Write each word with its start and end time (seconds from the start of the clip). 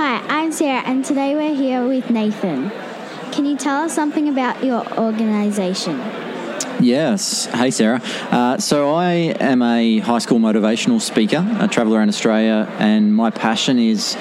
Hi, 0.00 0.22
I'm 0.28 0.52
Sarah, 0.52 0.80
and 0.86 1.04
today 1.04 1.34
we're 1.34 1.56
here 1.56 1.84
with 1.84 2.08
Nathan. 2.08 2.70
Can 3.32 3.44
you 3.44 3.56
tell 3.56 3.82
us 3.82 3.92
something 3.92 4.28
about 4.28 4.62
your 4.62 4.86
organisation? 4.96 5.98
Yes. 6.78 7.46
Hey, 7.46 7.72
Sarah. 7.72 8.00
Uh, 8.30 8.58
so, 8.58 8.94
I 8.94 9.34
am 9.40 9.60
a 9.60 9.98
high 9.98 10.20
school 10.20 10.38
motivational 10.38 11.00
speaker. 11.00 11.44
I 11.58 11.66
travel 11.66 11.96
around 11.96 12.10
Australia, 12.10 12.72
and 12.78 13.12
my 13.12 13.30
passion 13.30 13.80
is 13.80 14.14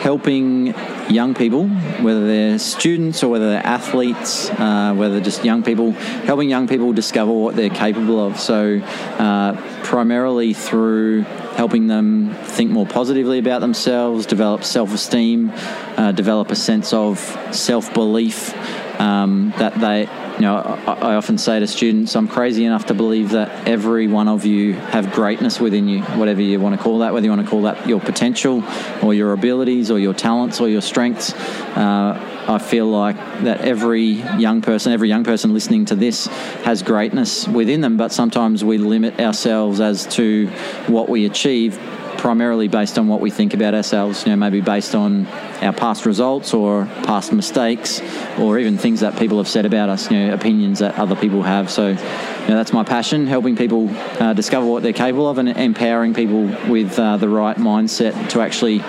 helping 0.00 0.68
young 1.10 1.34
people, 1.34 1.68
whether 1.68 2.26
they're 2.26 2.58
students 2.58 3.22
or 3.22 3.28
whether 3.28 3.50
they're 3.50 3.66
athletes, 3.66 4.48
uh, 4.48 4.94
whether 4.94 5.20
just 5.20 5.44
young 5.44 5.62
people, 5.62 5.92
helping 5.92 6.48
young 6.48 6.66
people 6.66 6.94
discover 6.94 7.30
what 7.30 7.56
they're 7.56 7.68
capable 7.68 8.24
of. 8.26 8.40
So, 8.40 8.80
uh, 9.18 9.60
primarily 9.84 10.54
through 10.54 11.26
helping 11.60 11.88
them 11.88 12.34
think 12.56 12.70
more 12.70 12.86
positively 12.86 13.38
about 13.38 13.60
themselves, 13.60 14.24
develop 14.24 14.64
self 14.64 14.94
esteem, 14.94 15.52
uh, 15.98 16.10
develop 16.10 16.50
a 16.50 16.56
sense 16.56 16.94
of 16.94 17.18
self 17.52 17.92
belief 17.92 18.54
um, 19.00 19.54
that 19.56 19.74
they 19.80 20.02
you 20.40 20.46
know, 20.46 20.56
I, 20.56 20.92
I, 20.92 21.14
often 21.16 21.36
say 21.36 21.60
to 21.60 21.66
students, 21.66 22.14
I'm 22.16 22.28
crazy 22.28 22.64
enough 22.64 22.86
to 22.86 22.94
believe 22.94 23.30
that 23.30 23.68
every 23.68 24.06
one 24.06 24.28
of 24.28 24.46
you 24.46 24.74
have 24.74 25.12
greatness 25.12 25.60
within 25.60 25.88
you, 25.88 26.02
whatever 26.02 26.40
you 26.40 26.58
want 26.60 26.76
to 26.76 26.82
call 26.82 27.00
that, 27.00 27.12
whether 27.12 27.24
you 27.24 27.30
want 27.30 27.44
to 27.44 27.50
call 27.50 27.62
that 27.62 27.86
your 27.86 28.00
potential 28.00 28.62
or 29.02 29.12
your 29.12 29.32
abilities 29.32 29.90
or 29.90 29.98
your 29.98 30.14
talents 30.14 30.60
or 30.60 30.68
your 30.68 30.80
strengths. 30.80 31.34
Uh, 31.76 32.44
I 32.48 32.58
feel 32.58 32.86
like 32.86 33.16
that 33.42 33.60
every 33.60 34.04
young 34.38 34.62
person, 34.62 34.92
every 34.92 35.08
young 35.08 35.24
person 35.24 35.52
listening 35.52 35.84
to 35.86 35.94
this 35.94 36.26
has 36.64 36.82
greatness 36.82 37.46
within 37.46 37.82
them, 37.82 37.96
but 37.96 38.12
sometimes 38.12 38.64
we 38.64 38.78
limit 38.78 39.20
ourselves 39.20 39.80
as 39.80 40.06
to 40.14 40.48
what 40.86 41.08
we 41.08 41.26
achieve 41.26 41.78
primarily 42.20 42.68
based 42.68 42.98
on 42.98 43.08
what 43.08 43.18
we 43.18 43.30
think 43.30 43.54
about 43.54 43.74
ourselves, 43.74 44.24
you 44.24 44.30
know, 44.30 44.36
maybe 44.36 44.60
based 44.60 44.94
on 44.94 45.26
our 45.62 45.72
past 45.72 46.04
results 46.04 46.52
or 46.52 46.84
past 47.04 47.32
mistakes 47.32 48.02
or 48.38 48.58
even 48.58 48.76
things 48.76 49.00
that 49.00 49.18
people 49.18 49.38
have 49.38 49.48
said 49.48 49.64
about 49.64 49.88
us, 49.88 50.10
you 50.10 50.18
know, 50.18 50.34
opinions 50.34 50.80
that 50.80 50.98
other 50.98 51.16
people 51.16 51.42
have. 51.42 51.70
So, 51.70 51.88
you 51.88 51.94
know, 51.94 52.56
that's 52.56 52.74
my 52.74 52.84
passion, 52.84 53.26
helping 53.26 53.56
people 53.56 53.88
uh, 54.22 54.34
discover 54.34 54.66
what 54.66 54.82
they're 54.82 54.92
capable 54.92 55.30
of 55.30 55.38
and 55.38 55.48
empowering 55.48 56.12
people 56.12 56.44
with 56.68 56.98
uh, 56.98 57.16
the 57.16 57.28
right 57.28 57.56
mindset 57.56 58.28
to 58.30 58.42
actually 58.42 58.80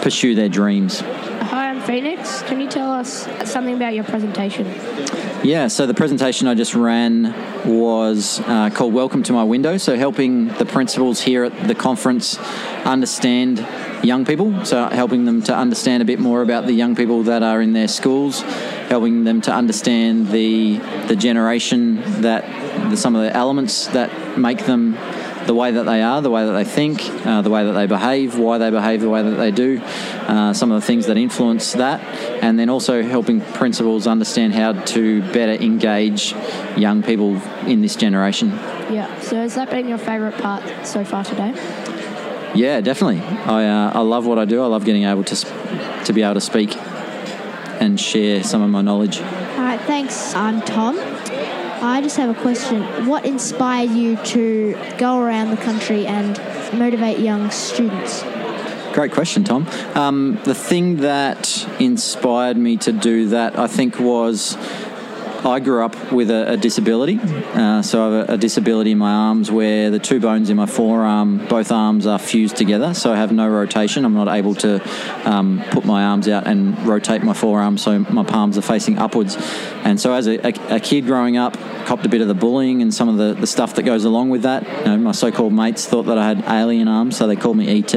pursue 0.00 0.36
their 0.36 0.48
dreams. 0.48 1.00
Hi, 1.00 1.70
I'm 1.70 1.80
Phoenix. 1.80 2.42
Can 2.42 2.60
you 2.60 2.68
tell 2.68 2.92
us 2.92 3.28
something 3.50 3.74
about 3.74 3.94
your 3.94 4.04
presentation? 4.04 4.66
Yeah, 5.42 5.68
so 5.68 5.86
the 5.86 5.94
presentation 5.94 6.48
I 6.48 6.54
just 6.54 6.74
ran 6.74 7.32
was 7.66 8.40
uh, 8.40 8.68
called 8.68 8.92
Welcome 8.92 9.22
to 9.22 9.32
My 9.32 9.42
Window. 9.42 9.78
So, 9.78 9.96
helping 9.96 10.48
the 10.48 10.66
principals 10.66 11.22
here 11.22 11.44
at 11.44 11.66
the 11.66 11.74
conference 11.74 12.38
understand 12.84 13.66
young 14.04 14.26
people. 14.26 14.66
So, 14.66 14.86
helping 14.90 15.24
them 15.24 15.42
to 15.44 15.56
understand 15.56 16.02
a 16.02 16.04
bit 16.04 16.18
more 16.18 16.42
about 16.42 16.66
the 16.66 16.74
young 16.74 16.94
people 16.94 17.22
that 17.22 17.42
are 17.42 17.62
in 17.62 17.72
their 17.72 17.88
schools, 17.88 18.42
helping 18.90 19.24
them 19.24 19.40
to 19.40 19.52
understand 19.52 20.28
the, 20.28 20.76
the 21.08 21.16
generation 21.16 22.20
that 22.20 22.44
the, 22.90 22.96
some 22.98 23.16
of 23.16 23.22
the 23.22 23.34
elements 23.34 23.86
that 23.88 24.38
make 24.38 24.66
them 24.66 24.98
the 25.46 25.54
way 25.54 25.70
that 25.70 25.84
they 25.84 26.02
are, 26.02 26.20
the 26.20 26.30
way 26.30 26.44
that 26.44 26.52
they 26.52 26.64
think, 26.64 27.02
uh, 27.26 27.42
the 27.42 27.50
way 27.50 27.64
that 27.64 27.72
they 27.72 27.86
behave, 27.86 28.38
why 28.38 28.58
they 28.58 28.70
behave 28.70 29.00
the 29.00 29.08
way 29.08 29.22
that 29.22 29.36
they 29.36 29.50
do, 29.50 29.80
uh, 29.82 30.52
some 30.52 30.70
of 30.70 30.80
the 30.80 30.86
things 30.86 31.06
that 31.06 31.16
influence 31.16 31.72
that, 31.72 32.00
and 32.42 32.58
then 32.58 32.68
also 32.68 33.02
helping 33.02 33.40
principals 33.40 34.06
understand 34.06 34.54
how 34.54 34.72
to 34.72 35.22
better 35.32 35.52
engage 35.52 36.34
young 36.76 37.02
people 37.02 37.40
in 37.66 37.82
this 37.82 37.96
generation. 37.96 38.50
Yeah, 38.90 39.18
so 39.20 39.36
has 39.36 39.54
that 39.54 39.70
been 39.70 39.88
your 39.88 39.98
favourite 39.98 40.36
part 40.38 40.62
so 40.86 41.04
far 41.04 41.24
today? 41.24 41.52
Yeah, 42.54 42.80
definitely. 42.80 43.20
I, 43.20 43.66
uh, 43.66 43.92
I 43.94 44.00
love 44.00 44.26
what 44.26 44.38
I 44.38 44.44
do. 44.44 44.62
I 44.62 44.66
love 44.66 44.84
getting 44.84 45.04
able 45.04 45.24
to, 45.24 45.36
to 46.04 46.12
be 46.12 46.22
able 46.22 46.34
to 46.34 46.40
speak 46.40 46.76
and 47.80 47.98
share 47.98 48.42
some 48.42 48.62
of 48.62 48.70
my 48.70 48.82
knowledge. 48.82 49.20
All 49.20 49.66
right, 49.66 49.80
thanks. 49.82 50.34
I'm 50.34 50.60
Tom. 50.62 50.96
I 51.82 52.00
just 52.02 52.18
have 52.18 52.28
a 52.36 52.40
question. 52.40 53.06
What 53.06 53.24
inspired 53.24 53.90
you 53.90 54.16
to 54.16 54.78
go 54.98 55.18
around 55.18 55.50
the 55.50 55.56
country 55.56 56.06
and 56.06 56.38
motivate 56.78 57.18
young 57.20 57.50
students? 57.50 58.22
Great 58.92 59.12
question, 59.12 59.44
Tom. 59.44 59.66
Um, 59.94 60.38
the 60.44 60.54
thing 60.54 60.96
that 60.98 61.66
inspired 61.78 62.56
me 62.56 62.76
to 62.78 62.92
do 62.92 63.28
that, 63.28 63.58
I 63.58 63.66
think, 63.66 63.98
was 63.98 64.56
I 65.44 65.60
grew 65.60 65.82
up 65.84 66.12
with 66.12 66.30
a, 66.30 66.52
a 66.52 66.56
disability. 66.56 67.18
Uh, 67.18 67.82
so 67.82 68.00
I 68.00 68.04
have 68.04 68.28
a, 68.28 68.32
a, 68.34 68.36
disability 68.36 68.92
in 68.92 68.98
my 68.98 69.10
arms 69.10 69.50
where 69.50 69.90
the 69.90 69.98
two 69.98 70.20
bones 70.20 70.50
in 70.50 70.56
my 70.56 70.66
forearm, 70.66 71.46
both 71.46 71.72
arms 71.72 72.06
are 72.06 72.18
fused 72.18 72.56
together. 72.56 72.92
So 72.94 73.12
I 73.12 73.16
have 73.16 73.32
no 73.32 73.48
rotation. 73.48 74.04
I'm 74.04 74.14
not 74.14 74.28
able 74.28 74.54
to 74.56 74.82
um, 75.28 75.62
put 75.70 75.84
my 75.84 76.04
arms 76.04 76.28
out 76.28 76.46
and 76.46 76.78
rotate 76.86 77.22
my 77.22 77.32
forearm 77.32 77.78
so 77.78 77.98
my 77.98 78.22
palms 78.22 78.58
are 78.58 78.62
facing 78.62 78.98
upwards. 78.98 79.36
And 79.84 80.00
so 80.00 80.12
as 80.12 80.26
a, 80.26 80.38
a, 80.74 80.80
kid 80.80 81.06
growing 81.06 81.36
up, 81.36 81.56
copped 81.86 82.04
a 82.04 82.08
bit 82.08 82.20
of 82.20 82.28
the 82.28 82.34
bullying 82.34 82.82
and 82.82 82.92
some 82.92 83.08
of 83.08 83.16
the, 83.16 83.34
the 83.34 83.46
stuff 83.46 83.74
that 83.76 83.82
goes 83.84 84.04
along 84.04 84.30
with 84.30 84.42
that. 84.42 84.62
You 84.80 84.84
know, 84.84 84.96
my 84.98 85.12
so 85.12 85.32
called 85.32 85.52
mates 85.52 85.86
thought 85.86 86.04
that 86.04 86.18
I 86.18 86.28
had 86.28 86.44
alien 86.48 86.88
arms, 86.88 87.16
so 87.16 87.26
they 87.26 87.36
called 87.36 87.56
me 87.56 87.82
ET. 87.82 87.94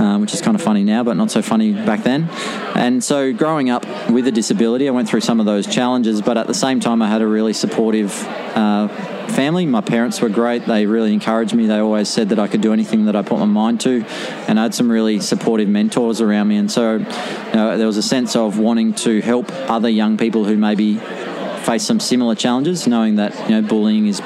Um, 0.00 0.22
which 0.22 0.32
is 0.32 0.40
kind 0.40 0.54
of 0.54 0.62
funny 0.62 0.82
now, 0.82 1.04
but 1.04 1.18
not 1.18 1.30
so 1.30 1.42
funny 1.42 1.74
back 1.74 2.04
then. 2.04 2.30
And 2.74 3.04
so, 3.04 3.34
growing 3.34 3.68
up 3.68 3.84
with 4.08 4.26
a 4.26 4.32
disability, 4.32 4.88
I 4.88 4.92
went 4.92 5.10
through 5.10 5.20
some 5.20 5.40
of 5.40 5.44
those 5.44 5.66
challenges, 5.66 6.22
but 6.22 6.38
at 6.38 6.46
the 6.46 6.54
same 6.54 6.80
time, 6.80 7.02
I 7.02 7.08
had 7.08 7.20
a 7.20 7.26
really 7.26 7.52
supportive 7.52 8.10
uh, 8.56 8.88
family. 9.28 9.66
My 9.66 9.82
parents 9.82 10.22
were 10.22 10.30
great. 10.30 10.64
They 10.64 10.86
really 10.86 11.12
encouraged 11.12 11.52
me. 11.52 11.66
They 11.66 11.80
always 11.80 12.08
said 12.08 12.30
that 12.30 12.38
I 12.38 12.48
could 12.48 12.62
do 12.62 12.72
anything 12.72 13.04
that 13.04 13.14
I 13.14 13.20
put 13.20 13.40
my 13.40 13.44
mind 13.44 13.82
to. 13.82 14.02
And 14.48 14.58
I 14.58 14.62
had 14.62 14.74
some 14.74 14.90
really 14.90 15.20
supportive 15.20 15.68
mentors 15.68 16.22
around 16.22 16.48
me. 16.48 16.56
And 16.56 16.72
so 16.72 16.94
you 16.96 17.04
know, 17.52 17.76
there 17.76 17.86
was 17.86 17.98
a 17.98 18.02
sense 18.02 18.34
of 18.36 18.58
wanting 18.58 18.94
to 19.04 19.20
help 19.20 19.52
other 19.68 19.90
young 19.90 20.16
people 20.16 20.46
who 20.46 20.56
maybe 20.56 20.96
face 21.60 21.84
some 21.84 22.00
similar 22.00 22.34
challenges, 22.34 22.86
knowing 22.86 23.16
that 23.16 23.38
you 23.50 23.60
know 23.60 23.68
bullying 23.68 24.06
is 24.06 24.20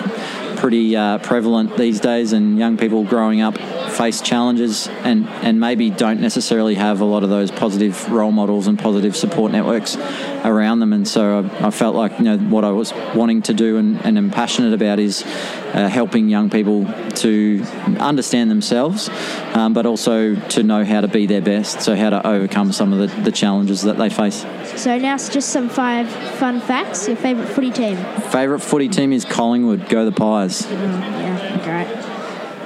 pretty 0.65 0.97
uh, 0.97 1.19
prevalent 1.19 1.77
these 1.77 2.01
days, 2.01 2.33
and 2.33 2.59
young 2.59 2.79
people 2.79 3.05
growing 3.05 3.43
up 3.43 3.59
face 3.91 4.23
challenges 4.23 4.89
and, 5.03 5.29
and 5.43 5.61
maybe 5.61 5.91
don't 5.91 6.23
necessarily 6.23 6.75
have 6.75 7.03
a 7.03 7.05
lot 7.05 7.23
of 7.23 7.29
those 7.29 7.51
positive 7.51 8.11
role 8.11 8.33
models 8.33 8.67
and 8.67 8.79
positive 8.79 9.15
support 9.15 9.53
networks 9.53 9.95
around 10.45 10.81
them. 10.81 10.93
And 10.93 11.07
so 11.07 11.41
I, 11.41 11.69
I 11.69 11.71
felt 11.71 11.97
like 11.97 12.19
you 12.19 12.25
know 12.25 12.39
what 12.39 12.65
I 12.65 12.71
was 12.71 12.93
wanting 13.15 13.43
to 13.43 13.55
do 13.55 13.77
and, 13.79 14.05
and 14.05 14.19
am 14.19 14.31
passionate 14.31 14.75
about 14.75 14.99
is 14.99 15.23
uh, 15.23 15.89
helping 15.89 16.29
young 16.29 16.51
people 16.51 16.85
to 17.17 17.65
understand 17.99 18.51
themselves, 18.51 19.09
um, 19.55 19.73
but 19.73 19.87
also 19.87 20.35
to 20.35 20.63
know 20.63 20.85
how 20.85 21.01
to 21.01 21.09
be 21.09 21.27
their 21.27 21.43
best. 21.43 21.81
So 21.81 21.97
how 21.97 22.11
to 22.11 22.27
overcome 22.27 22.73
some 22.73 22.93
of 22.93 22.99
the, 22.99 23.23
the 23.23 23.33
challenges 23.33 23.83
that 23.83 23.97
they 23.97 24.11
face. 24.11 24.45
So 24.77 24.99
now 24.99 25.15
it's 25.15 25.29
just 25.29 25.51
some 25.51 25.69
five 25.69 26.09
fun 26.09 26.61
facts. 26.61 27.09
Your 27.09 27.17
favourite 27.17 27.49
footy 27.49 27.71
team? 27.71 27.97
Favourite 28.31 28.63
footy 28.63 28.89
team 28.89 29.13
is 29.13 29.25
Collingwood. 29.25 29.89
Go 29.89 30.05
the 30.05 30.13
Pies. 30.13 30.67
Oh, 30.67 30.73
yeah, 30.73 31.65
great. 31.65 32.15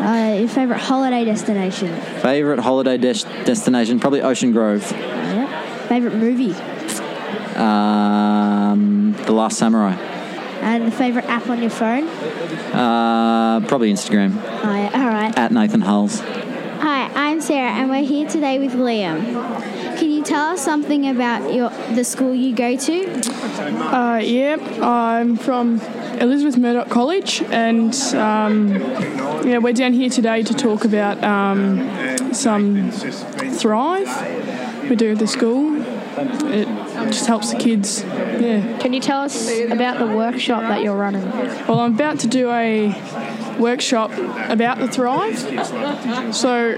Uh, 0.00 0.38
your 0.38 0.48
favourite 0.48 0.80
holiday 0.80 1.24
destination? 1.24 1.88
Favourite 2.20 2.60
holiday 2.60 2.96
des- 2.96 3.44
destination? 3.44 3.98
Probably 3.98 4.22
Ocean 4.22 4.52
Grove. 4.52 4.90
Yeah. 4.92 5.86
Favourite 5.88 6.16
movie? 6.16 6.54
Um, 7.58 9.14
the 9.26 9.32
Last 9.32 9.58
Samurai. 9.58 9.94
And 10.60 10.86
the 10.86 10.90
favourite 10.90 11.28
app 11.28 11.48
on 11.48 11.60
your 11.60 11.70
phone? 11.70 12.08
Uh, 12.08 13.60
probably 13.66 13.92
Instagram. 13.92 14.40
Oh, 14.62 14.74
yeah. 14.74 14.90
All 14.94 15.08
right. 15.08 15.36
At 15.36 15.52
Nathan 15.52 15.80
Hulls. 15.80 16.20
Hi, 16.20 17.10
I'm 17.14 17.40
Sarah, 17.40 17.72
and 17.72 17.90
we're 17.90 18.04
here 18.04 18.28
today 18.28 18.60
with 18.60 18.74
Liam. 18.74 19.98
Can 19.98 20.10
you 20.10 20.22
tell 20.22 20.50
us 20.50 20.64
something 20.64 21.08
about 21.08 21.52
your 21.52 21.70
the 21.92 22.04
school 22.04 22.32
you 22.32 22.54
go 22.54 22.76
to? 22.76 23.10
Uh, 23.92 24.18
yeah, 24.18 24.56
I'm 24.80 25.36
from 25.36 25.80
Elizabeth 26.20 26.56
Murdoch 26.56 26.88
College, 26.88 27.42
and 27.50 27.92
um, 28.14 28.76
yeah, 29.44 29.58
we're 29.58 29.72
down 29.72 29.92
here 29.92 30.08
today 30.08 30.44
to 30.44 30.54
talk 30.54 30.84
about 30.84 31.22
um, 31.24 32.32
some 32.32 32.92
Thrive 32.92 34.88
we 34.88 34.94
do 34.94 35.12
at 35.12 35.18
the 35.18 35.26
school. 35.26 35.84
It 36.46 36.68
just 37.08 37.26
helps 37.26 37.52
the 37.52 37.58
kids. 37.58 38.02
Yeah. 38.02 38.78
Can 38.78 38.92
you 38.92 39.00
tell 39.00 39.22
us 39.22 39.50
about 39.70 39.98
the 39.98 40.06
workshop 40.06 40.62
that 40.62 40.82
you're 40.82 40.96
running? 40.96 41.24
Well, 41.66 41.80
I'm 41.80 41.94
about 41.94 42.20
to 42.20 42.26
do 42.28 42.50
a 42.50 42.90
workshop 43.58 44.10
about 44.50 44.78
the 44.78 44.88
Thrive. 44.88 45.38
So, 46.34 46.74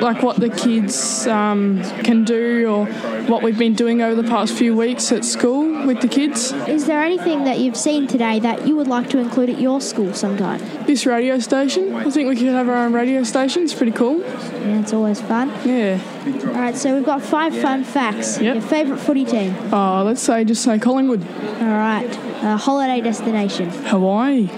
like 0.00 0.22
what 0.22 0.36
the 0.36 0.50
kids 0.50 1.26
um, 1.26 1.82
can 2.04 2.24
do 2.24 2.66
or 2.66 2.86
what 3.26 3.42
we've 3.42 3.58
been 3.58 3.74
doing 3.74 4.02
over 4.02 4.20
the 4.20 4.28
past 4.28 4.54
few 4.54 4.76
weeks 4.76 5.10
at 5.12 5.24
school 5.24 5.86
with 5.86 6.00
the 6.00 6.08
kids. 6.08 6.52
Is 6.68 6.86
there 6.86 7.02
anything 7.02 7.44
that 7.44 7.58
you've 7.58 7.76
seen 7.76 8.06
today 8.06 8.40
that 8.40 8.66
you 8.66 8.76
would 8.76 8.88
like 8.88 9.08
to 9.10 9.18
include 9.18 9.50
at 9.50 9.60
your 9.60 9.80
school 9.80 10.12
sometime? 10.14 10.60
This 10.86 11.06
radio 11.06 11.38
station. 11.38 11.94
I 11.94 12.10
think 12.10 12.28
we 12.28 12.36
could 12.36 12.48
have 12.48 12.68
our 12.68 12.76
own 12.76 12.92
radio 12.92 13.22
station. 13.22 13.62
It's 13.62 13.74
pretty 13.74 13.92
cool. 13.92 14.20
Yeah, 14.20 14.80
it's 14.80 14.92
always 14.92 15.20
fun. 15.20 15.48
Yeah. 15.64 16.00
All 16.26 16.54
right, 16.54 16.76
so 16.76 16.94
we've 16.94 17.04
got 17.04 17.22
five 17.22 17.56
fun 17.56 17.84
facts. 17.84 18.40
Yep. 18.40 18.54
Your 18.54 18.62
favourite 18.62 19.00
footy 19.00 19.24
team? 19.24 19.54
Oh, 19.72 20.02
let's 20.04 20.20
say 20.22 20.44
just 20.44 20.62
say 20.62 20.78
Collingwood. 20.78 21.22
All 21.60 21.66
right. 21.66 22.08
Uh, 22.42 22.56
holiday 22.56 23.00
destination? 23.00 23.70
Hawaii. 23.70 24.48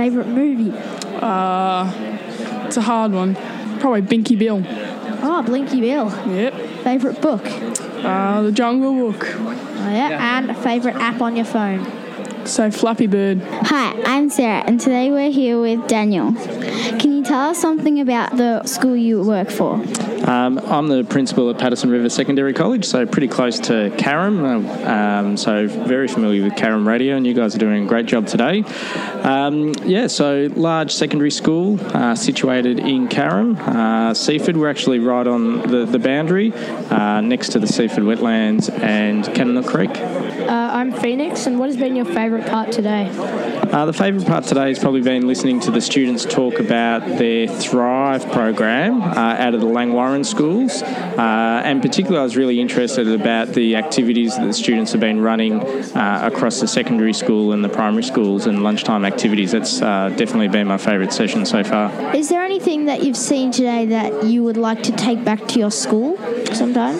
Favorite 0.00 0.28
movie? 0.28 0.72
Uh, 1.20 1.92
it's 2.64 2.78
a 2.78 2.80
hard 2.80 3.12
one. 3.12 3.34
Probably 3.80 4.00
Binky 4.00 4.38
Bill. 4.38 4.64
Oh, 5.22 5.42
Blinky 5.44 5.78
Bill. 5.82 6.08
Yep. 6.26 6.54
Favorite 6.84 7.20
book. 7.20 7.42
Uh, 7.44 8.40
the 8.40 8.50
Jungle 8.50 8.94
Book. 8.94 9.26
Oh, 9.28 9.90
yeah. 9.90 10.38
And 10.38 10.52
a 10.52 10.54
favorite 10.54 10.94
app 10.94 11.20
on 11.20 11.36
your 11.36 11.44
phone. 11.44 11.84
So 12.46 12.70
Flappy 12.70 13.08
Bird. 13.08 13.42
Hi, 13.42 14.00
I'm 14.06 14.30
Sarah, 14.30 14.64
and 14.66 14.80
today 14.80 15.10
we're 15.10 15.30
here 15.30 15.60
with 15.60 15.86
Daniel. 15.86 16.32
Can 16.32 17.12
you 17.12 17.22
tell 17.22 17.50
us 17.50 17.58
something 17.58 18.00
about 18.00 18.38
the 18.38 18.64
school 18.64 18.96
you 18.96 19.22
work 19.22 19.50
for? 19.50 19.84
Um, 20.26 20.58
I'm 20.58 20.88
the 20.88 21.02
principal 21.04 21.50
at 21.50 21.58
Patterson 21.58 21.90
River 21.90 22.08
Secondary 22.08 22.52
College, 22.52 22.84
so 22.84 23.06
pretty 23.06 23.28
close 23.28 23.58
to 23.60 23.90
Carrum. 23.96 24.44
uh, 24.44 25.20
Um, 25.20 25.36
so 25.36 25.66
very 25.66 26.08
familiar 26.08 26.42
with 26.42 26.54
Carrum 26.54 26.86
Radio, 26.86 27.16
and 27.16 27.26
you 27.26 27.34
guys 27.34 27.54
are 27.54 27.58
doing 27.58 27.84
a 27.84 27.86
great 27.86 28.06
job 28.06 28.26
today. 28.26 28.64
Um, 29.22 29.72
yeah, 29.84 30.06
so 30.06 30.48
large 30.54 30.92
secondary 30.92 31.30
school 31.30 31.78
uh, 31.94 32.14
situated 32.14 32.78
in 32.80 33.08
Carrum. 33.08 33.58
Uh, 33.58 34.14
Seaford, 34.14 34.56
we're 34.56 34.70
actually 34.70 34.98
right 34.98 35.26
on 35.26 35.62
the, 35.62 35.84
the 35.84 35.98
boundary, 35.98 36.52
uh, 36.54 37.20
next 37.20 37.50
to 37.50 37.58
the 37.58 37.66
Seaford 37.66 38.04
wetlands 38.04 38.70
and 38.82 39.24
Kananook 39.24 39.66
Creek. 39.66 39.90
Uh, 39.90 40.70
I'm 40.72 40.92
Phoenix, 40.92 41.46
and 41.46 41.58
what 41.58 41.68
has 41.68 41.76
been 41.76 41.96
your 41.96 42.06
favourite 42.06 42.46
part 42.46 42.72
today? 42.72 43.08
Uh, 43.72 43.84
the 43.84 43.92
favourite 43.92 44.26
part 44.26 44.44
today 44.44 44.68
has 44.68 44.78
probably 44.78 45.02
been 45.02 45.26
listening 45.26 45.60
to 45.60 45.70
the 45.70 45.80
students 45.80 46.24
talk 46.24 46.58
about 46.58 47.06
their 47.18 47.46
Thrive 47.46 47.99
program 48.18 49.02
uh, 49.02 49.36
out 49.38 49.54
of 49.54 49.60
the 49.60 49.66
Langwarrin 49.66 50.24
schools. 50.24 50.82
Uh, 50.82 51.62
and 51.64 51.80
particularly, 51.82 52.18
I 52.18 52.22
was 52.22 52.36
really 52.36 52.60
interested 52.60 53.08
about 53.08 53.48
the 53.48 53.76
activities 53.76 54.36
that 54.36 54.46
the 54.46 54.52
students 54.52 54.92
have 54.92 55.00
been 55.00 55.20
running 55.20 55.60
uh, 55.96 56.30
across 56.32 56.60
the 56.60 56.68
secondary 56.68 57.12
school 57.12 57.52
and 57.52 57.64
the 57.64 57.68
primary 57.68 58.02
schools 58.02 58.46
and 58.46 58.62
lunchtime 58.62 59.04
activities. 59.04 59.52
That's 59.52 59.80
uh, 59.82 60.08
definitely 60.16 60.48
been 60.48 60.66
my 60.66 60.78
favourite 60.78 61.12
session 61.12 61.46
so 61.46 61.62
far. 61.62 62.14
Is 62.14 62.28
there 62.28 62.42
anything 62.42 62.86
that 62.86 63.02
you've 63.02 63.16
seen 63.16 63.52
today 63.52 63.86
that 63.86 64.24
you 64.24 64.42
would 64.44 64.56
like 64.56 64.82
to 64.84 64.92
take 64.92 65.24
back 65.24 65.46
to 65.48 65.58
your 65.58 65.70
school 65.70 66.16
sometime? 66.52 66.96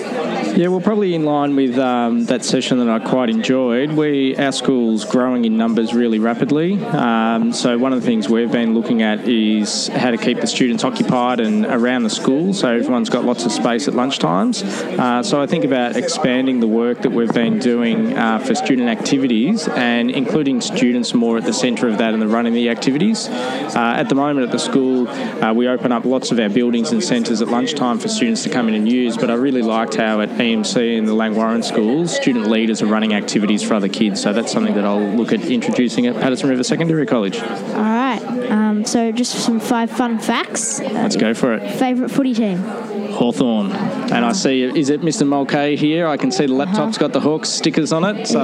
Yeah, 0.60 0.68
well, 0.68 0.82
probably 0.82 1.14
in 1.14 1.24
line 1.24 1.56
with 1.56 1.78
um, 1.78 2.26
that 2.26 2.44
session 2.44 2.80
that 2.80 2.88
I 2.90 2.98
quite 2.98 3.30
enjoyed. 3.30 3.92
We 3.92 4.36
our 4.36 4.52
school's 4.52 5.06
growing 5.06 5.46
in 5.46 5.56
numbers 5.56 5.94
really 5.94 6.18
rapidly, 6.18 6.84
um, 6.84 7.54
so 7.54 7.78
one 7.78 7.94
of 7.94 8.00
the 8.02 8.06
things 8.06 8.28
we've 8.28 8.52
been 8.52 8.74
looking 8.74 9.00
at 9.00 9.26
is 9.26 9.88
how 9.88 10.10
to 10.10 10.18
keep 10.18 10.38
the 10.38 10.46
students 10.46 10.84
occupied 10.84 11.40
and 11.40 11.64
around 11.64 12.02
the 12.02 12.10
school, 12.10 12.52
so 12.52 12.68
everyone's 12.68 13.08
got 13.08 13.24
lots 13.24 13.46
of 13.46 13.52
space 13.52 13.88
at 13.88 13.94
lunchtimes. 13.94 14.62
Uh, 14.98 15.22
so 15.22 15.40
I 15.40 15.46
think 15.46 15.64
about 15.64 15.96
expanding 15.96 16.60
the 16.60 16.68
work 16.68 17.00
that 17.00 17.10
we've 17.10 17.32
been 17.32 17.58
doing 17.58 18.18
uh, 18.18 18.38
for 18.38 18.54
student 18.54 18.90
activities 18.90 19.66
and 19.66 20.10
including 20.10 20.60
students 20.60 21.14
more 21.14 21.38
at 21.38 21.44
the 21.44 21.54
centre 21.54 21.88
of 21.88 21.96
that 21.96 22.12
and 22.12 22.20
the 22.20 22.28
running 22.28 22.52
the 22.52 22.68
activities. 22.68 23.28
Uh, 23.28 23.94
at 23.96 24.10
the 24.10 24.14
moment 24.14 24.44
at 24.44 24.52
the 24.52 24.58
school, 24.58 25.08
uh, 25.08 25.54
we 25.54 25.68
open 25.68 25.90
up 25.90 26.04
lots 26.04 26.30
of 26.30 26.38
our 26.38 26.50
buildings 26.50 26.92
and 26.92 27.02
centres 27.02 27.40
at 27.40 27.48
lunchtime 27.48 27.98
for 27.98 28.08
students 28.08 28.42
to 28.42 28.50
come 28.50 28.68
in 28.68 28.74
and 28.74 28.92
use, 28.92 29.16
but 29.16 29.30
I 29.30 29.34
really 29.36 29.62
liked 29.62 29.94
how 29.94 30.20
at 30.20 30.28
EMC 30.50 30.98
and 30.98 31.06
the 31.06 31.12
Langwarrin 31.12 31.64
schools, 31.64 32.14
student 32.14 32.48
leaders 32.48 32.82
are 32.82 32.86
running 32.86 33.14
activities 33.14 33.62
for 33.62 33.74
other 33.74 33.88
kids. 33.88 34.20
So 34.20 34.32
that's 34.32 34.52
something 34.52 34.74
that 34.74 34.84
I'll 34.84 35.00
look 35.14 35.32
at 35.32 35.40
introducing 35.42 36.06
at 36.06 36.14
Patterson 36.16 36.48
River 36.48 36.64
Secondary 36.64 37.06
College. 37.06 37.40
All 37.40 37.82
right. 37.82 38.20
Um, 38.50 38.84
so 38.84 39.12
just 39.12 39.32
some 39.44 39.60
five 39.60 39.90
fun 39.90 40.18
facts. 40.18 40.80
Uh, 40.80 40.90
Let's 40.92 41.16
go 41.16 41.34
for 41.34 41.54
it. 41.54 41.78
Favorite 41.78 42.10
footy 42.10 42.34
team. 42.34 42.58
Hawthorn. 42.58 43.70
And 43.72 44.24
I 44.24 44.32
see, 44.32 44.62
is 44.62 44.90
it 44.90 45.02
Mr. 45.02 45.26
Mulcahy 45.26 45.76
here? 45.76 46.06
I 46.06 46.16
can 46.16 46.30
see 46.30 46.46
the 46.46 46.54
laptop's 46.54 46.98
got 46.98 47.12
the 47.12 47.20
Hawks 47.20 47.48
stickers 47.48 47.92
on 47.92 48.04
it. 48.04 48.26
So 48.26 48.40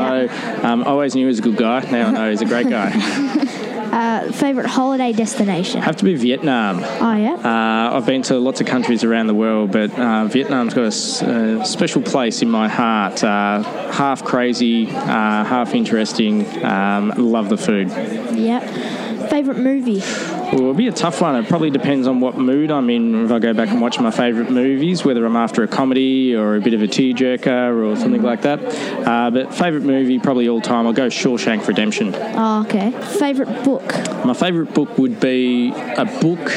um, 0.62 0.82
I 0.82 0.86
always 0.86 1.14
knew 1.14 1.22
he 1.22 1.26
was 1.26 1.38
a 1.38 1.42
good 1.42 1.56
guy. 1.56 1.80
Now 1.90 2.08
I 2.08 2.10
know 2.10 2.30
he's 2.30 2.42
a 2.42 2.46
great 2.46 2.68
guy. 2.68 2.90
Uh, 3.92 4.32
favorite 4.32 4.66
holiday 4.66 5.12
destination. 5.12 5.80
Have 5.80 5.96
to 5.96 6.04
be 6.04 6.14
Vietnam. 6.14 6.82
Oh 6.82 7.16
yeah. 7.16 7.34
Uh, 7.34 7.96
I've 7.96 8.06
been 8.06 8.22
to 8.22 8.38
lots 8.38 8.60
of 8.60 8.66
countries 8.66 9.04
around 9.04 9.26
the 9.26 9.34
world, 9.34 9.72
but 9.72 9.96
uh, 9.98 10.24
Vietnam's 10.26 10.74
got 10.74 10.86
a 10.86 11.64
special 11.64 12.02
place 12.02 12.42
in 12.42 12.50
my 12.50 12.68
heart. 12.68 13.22
Uh, 13.24 13.62
half 13.92 14.24
crazy, 14.24 14.88
uh, 14.90 15.44
half 15.44 15.74
interesting. 15.74 16.46
Um, 16.64 17.12
love 17.16 17.48
the 17.48 17.56
food. 17.56 17.88
Yep. 17.88 19.30
Favorite 19.30 19.58
movie. 19.58 20.02
Well, 20.46 20.60
it'll 20.60 20.74
be 20.74 20.86
a 20.86 20.92
tough 20.92 21.20
one. 21.20 21.34
It 21.34 21.48
probably 21.48 21.70
depends 21.70 22.06
on 22.06 22.20
what 22.20 22.38
mood 22.38 22.70
I'm 22.70 22.88
in. 22.88 23.24
If 23.24 23.32
I 23.32 23.40
go 23.40 23.52
back 23.52 23.68
and 23.70 23.80
watch 23.80 23.98
my 23.98 24.12
favourite 24.12 24.48
movies, 24.48 25.04
whether 25.04 25.26
I'm 25.26 25.34
after 25.34 25.64
a 25.64 25.68
comedy 25.68 26.36
or 26.36 26.54
a 26.54 26.60
bit 26.60 26.72
of 26.72 26.82
a 26.82 26.86
tearjerker 26.86 27.84
or 27.84 27.96
something 27.96 28.22
like 28.22 28.42
that. 28.42 28.60
Uh, 29.06 29.30
but 29.30 29.52
favourite 29.52 29.84
movie, 29.84 30.20
probably 30.20 30.48
all 30.48 30.60
time, 30.60 30.86
I'll 30.86 30.92
go 30.92 31.08
Shawshank 31.08 31.66
Redemption. 31.66 32.14
Oh, 32.14 32.62
okay. 32.62 32.92
Favorite 33.18 33.64
book. 33.64 33.92
My 34.24 34.34
favourite 34.34 34.72
book 34.72 34.96
would 34.98 35.18
be 35.18 35.72
a 35.74 36.04
book 36.04 36.52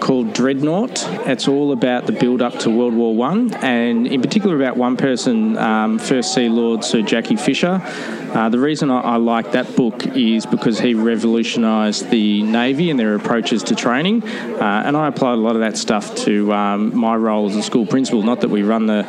called 0.00 0.32
Dreadnought. 0.32 1.04
It's 1.26 1.48
all 1.48 1.72
about 1.72 2.06
the 2.06 2.12
build 2.12 2.40
up 2.40 2.56
to 2.60 2.70
World 2.70 2.94
War 2.94 3.16
One, 3.16 3.52
and 3.54 4.06
in 4.06 4.22
particular 4.22 4.54
about 4.54 4.76
one 4.76 4.96
person, 4.96 5.58
um, 5.58 5.98
First 5.98 6.32
Sea 6.32 6.48
Lord 6.48 6.84
Sir 6.84 7.02
Jackie 7.02 7.34
Fisher. 7.34 7.82
Uh, 8.36 8.50
the 8.50 8.58
reason 8.58 8.90
I, 8.90 9.00
I 9.00 9.16
like 9.16 9.52
that 9.52 9.76
book 9.76 10.06
is 10.08 10.44
because 10.44 10.78
he 10.78 10.92
revolutionised 10.92 12.10
the 12.10 12.42
Navy 12.42 12.90
and 12.90 13.00
their 13.00 13.14
approaches 13.14 13.62
to 13.64 13.74
training, 13.74 14.22
uh, 14.24 14.82
and 14.84 14.94
I 14.94 15.08
applied 15.08 15.32
a 15.32 15.36
lot 15.36 15.56
of 15.56 15.62
that 15.62 15.78
stuff 15.78 16.14
to 16.26 16.52
um, 16.52 16.94
my 16.94 17.16
role 17.16 17.48
as 17.48 17.56
a 17.56 17.62
school 17.62 17.86
principal. 17.86 18.22
Not 18.22 18.42
that 18.42 18.50
we 18.50 18.62
run 18.62 18.84
the 18.84 19.06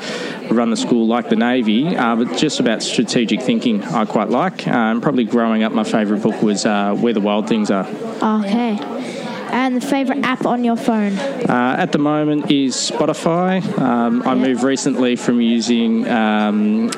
run 0.50 0.70
the 0.70 0.78
school 0.78 1.08
like 1.08 1.28
the 1.28 1.36
Navy, 1.36 1.98
uh, 1.98 2.16
but 2.16 2.38
just 2.38 2.62
about 2.62 2.82
strategic 2.82 3.42
thinking. 3.42 3.84
I 3.84 4.06
quite 4.06 4.30
like. 4.30 4.66
Um, 4.66 5.02
probably 5.02 5.26
growing 5.26 5.62
up, 5.64 5.74
my 5.74 5.84
favourite 5.84 6.24
book 6.24 6.42
was 6.42 6.66
uh, 6.66 6.96
Where 6.96 7.12
the 7.12 7.20
Wild 7.20 7.50
Things 7.50 7.70
Are. 7.70 7.86
Okay. 8.22 9.17
And 9.52 9.76
the 9.76 9.86
favorite 9.86 10.24
app 10.24 10.46
on 10.46 10.64
your 10.64 10.76
phone. 10.76 11.18
Uh, 11.18 11.76
at 11.78 11.92
the 11.92 11.98
moment 11.98 12.52
is 12.52 12.76
Spotify. 12.76 13.62
Um, 13.80 14.22
I 14.26 14.34
Yeah. 14.36 14.48
moved 14.48 14.64
recently 14.64 15.16
from 15.16 15.42
using 15.42 16.08
um, 16.08 16.90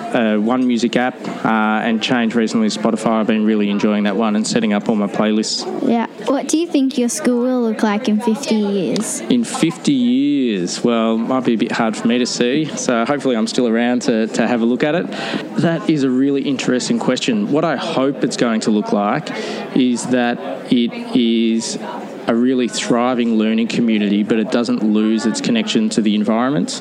One 0.45 0.65
Music 0.67 0.95
app 0.95 1.15
uh, 1.45 1.47
and 1.87 2.01
changed 2.01 2.35
recently 2.35 2.69
to 2.69 2.79
Spotify. 2.79 3.19
I've 3.21 3.27
been 3.27 3.45
really 3.45 3.69
enjoying 3.69 4.03
that 4.03 4.15
one 4.15 4.35
and 4.35 4.45
setting 4.47 4.73
up 4.73 4.89
all 4.89 4.95
my 4.95 5.07
playlists. 5.07 5.65
Yeah. 5.87 6.07
What 6.25 6.47
do 6.47 6.57
you 6.57 6.67
think 6.67 6.97
your 6.97 7.09
school 7.09 7.41
will 7.43 7.61
look 7.61 7.83
like 7.83 8.09
in 8.09 8.19
50 8.19 8.55
years? 8.55 9.21
In 9.21 9.43
50 9.43 9.91
years, 9.93 10.83
well, 10.83 11.17
might 11.17 11.45
be 11.45 11.53
a 11.53 11.57
bit 11.57 11.71
hard 11.71 11.95
for 11.95 12.07
me 12.07 12.17
to 12.17 12.25
see, 12.25 12.65
so 12.65 13.05
hopefully 13.05 13.35
I'm 13.35 13.47
still 13.47 13.67
around 13.67 14.01
to, 14.03 14.27
to 14.27 14.47
have 14.47 14.61
a 14.61 14.65
look 14.65 14.83
at 14.83 14.95
it. 14.95 15.07
That 15.61 15.89
is 15.89 16.03
a 16.03 16.09
really 16.09 16.41
interesting 16.43 16.99
question. 16.99 17.51
What 17.51 17.63
I 17.63 17.75
hope 17.77 18.23
it's 18.23 18.37
going 18.37 18.61
to 18.61 18.71
look 18.71 18.91
like 18.91 19.29
is 19.75 20.07
that 20.07 20.71
it 20.71 20.91
is 21.15 21.77
a 22.29 22.35
really 22.35 22.67
thriving 22.67 23.39
learning 23.39 23.67
community, 23.67 24.21
but 24.21 24.37
it 24.37 24.51
doesn't 24.51 24.83
lose 24.83 25.25
its 25.25 25.41
connection 25.41 25.89
to 25.89 25.99
the 25.99 26.13
environment. 26.13 26.79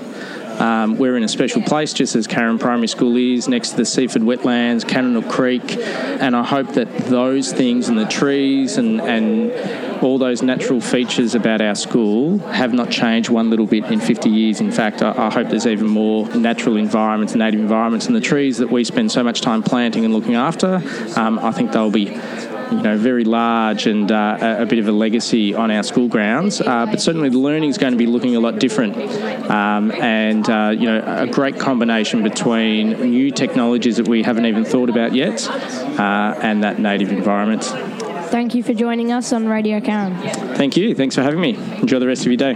Um, 0.61 0.99
we're 0.99 1.17
in 1.17 1.23
a 1.23 1.29
special 1.29 1.63
place, 1.63 1.95
just 1.95 2.15
as 2.17 2.27
Carrum 2.27 2.61
Primary 2.61 2.89
School 2.89 3.17
is, 3.17 3.49
next 3.49 3.71
to 3.71 3.77
the 3.77 3.87
Seaford 3.87 4.23
Wetlands, 4.23 4.85
Kananook 4.85 5.31
Creek, 5.31 5.79
and 5.79 6.37
I 6.37 6.45
hope 6.45 6.75
that 6.75 6.95
those 7.07 7.51
things 7.51 7.89
and 7.89 7.97
the 7.97 8.05
trees 8.05 8.77
and, 8.77 9.01
and 9.01 10.03
all 10.03 10.19
those 10.19 10.43
natural 10.43 10.83
features 10.83 11.35
about 11.35 11.63
our 11.63 11.75
school 11.75 12.39
have 12.39 12.75
not 12.75 12.91
changed 12.91 13.31
one 13.31 13.49
little 13.49 13.67
bit 13.67 13.85
in 13.85 14.01
50 14.01 14.29
years. 14.29 14.61
In 14.61 14.71
fact, 14.71 15.01
I, 15.01 15.29
I 15.29 15.33
hope 15.33 15.49
there's 15.49 15.67
even 15.67 15.87
more 15.87 16.29
natural 16.35 16.77
environments, 16.77 17.35
native 17.35 17.61
environments, 17.61 18.07
and 18.07 18.15
the 18.15 18.21
trees 18.21 18.59
that 18.59 18.71
we 18.71 18.85
spend 18.85 19.11
so 19.11 19.23
much 19.23 19.41
time 19.41 19.63
planting 19.63 20.05
and 20.05 20.13
looking 20.13 20.35
after. 20.35 20.83
Um, 21.17 21.39
I 21.39 21.53
think 21.53 21.73
they'll 21.73 21.91
be 21.91 22.19
you 22.71 22.83
know, 22.83 22.97
very 22.97 23.25
large 23.25 23.87
and 23.87 24.11
uh, 24.11 24.39
a, 24.41 24.63
a 24.63 24.67
bit 24.67 24.79
of 24.79 24.89
a 24.89 24.93
legacy 24.93 25.55
on 25.55 25.71
our 25.71 25.83
school 25.83 26.09
grounds. 26.09 26.61
Uh, 26.61 26.87
but 26.87 27.01
certainly 27.01 27.29
the 27.29 27.39
learning 27.39 27.71
is 27.71 27.79
going 27.79 27.93
to 27.93 27.99
be 27.99 28.07
looking 28.07 28.37
a 28.37 28.41
lot 28.41 28.59
different. 28.59 28.97
Um, 29.51 29.91
and, 29.93 30.49
uh, 30.49 30.75
you 30.77 30.87
know, 30.87 31.03
a 31.07 31.27
great 31.27 31.59
combination 31.59 32.23
between 32.23 32.91
new 33.11 33.31
technologies 33.31 33.97
that 33.97 34.09
we 34.09 34.23
haven't 34.23 34.47
even 34.47 34.65
thought 34.65 34.91
about 34.91 35.15
yet 35.15 35.49
uh, 35.49 36.39
and 36.43 36.63
that 36.65 36.79
native 36.79 37.13
environment. 37.13 37.65
Thank 38.29 38.55
you 38.55 38.63
for 38.63 38.75
joining 38.75 39.11
us 39.11 39.33
on 39.33 39.49
Radio 39.49 39.81
Carrum. 39.81 40.15
Thank 40.57 40.77
you. 40.77 40.95
Thanks 40.95 41.15
for 41.15 41.23
having 41.23 41.41
me. 41.41 41.55
Enjoy 41.81 41.99
the 41.99 42.07
rest 42.07 42.27
of 42.27 42.27
your 42.27 42.37
day. 42.37 42.55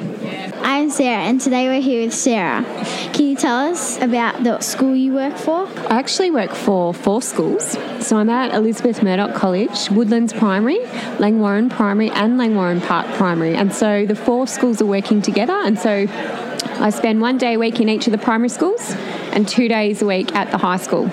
I'm 0.83 0.91
Sarah, 0.91 1.23
and 1.23 1.41
today 1.41 1.69
we're 1.69 1.81
here 1.81 2.03
with 2.05 2.13
Sarah. 2.13 2.65
Can 3.13 3.27
you 3.27 3.37
tell 3.37 3.71
us 3.71 3.99
about 3.99 4.43
the 4.43 4.59
school 4.59 4.97
you 4.97 5.15
work 5.15 5.37
for? 5.37 5.69
I 5.69 6.01
actually 6.01 6.33
work 6.33 6.51
for 6.51 6.93
four 6.93 7.23
schools. 7.23 7.79
So 8.05 8.17
I'm 8.17 8.29
at 8.29 8.53
Elizabeth 8.53 9.01
Murdoch 9.01 9.33
College, 9.33 9.91
Woodlands 9.91 10.33
Primary, 10.33 10.81
Langwarrin 11.21 11.71
Primary, 11.71 12.11
and 12.11 12.33
Langwarrin 12.33 12.85
Park 12.85 13.07
Primary. 13.15 13.55
And 13.55 13.73
so 13.73 14.07
the 14.07 14.17
four 14.17 14.49
schools 14.49 14.83
are 14.83 14.87
working 14.87 15.23
together. 15.23 15.53
And 15.53 15.79
so 15.79 16.09
I 16.09 16.91
spend 16.91 17.21
one 17.21 17.39
day 17.39 17.55
a 17.55 17.61
week 17.61 17.79
in 17.79 17.89
each 17.89 18.09
of 18.09 18.11
the 18.11 18.19
primary 18.19 18.49
schools 18.49 18.91
and 19.31 19.47
two 19.47 19.69
days 19.69 20.03
a 20.03 20.07
week 20.07 20.35
at 20.35 20.51
the 20.51 20.59
high 20.59 20.79
school. 20.79 21.09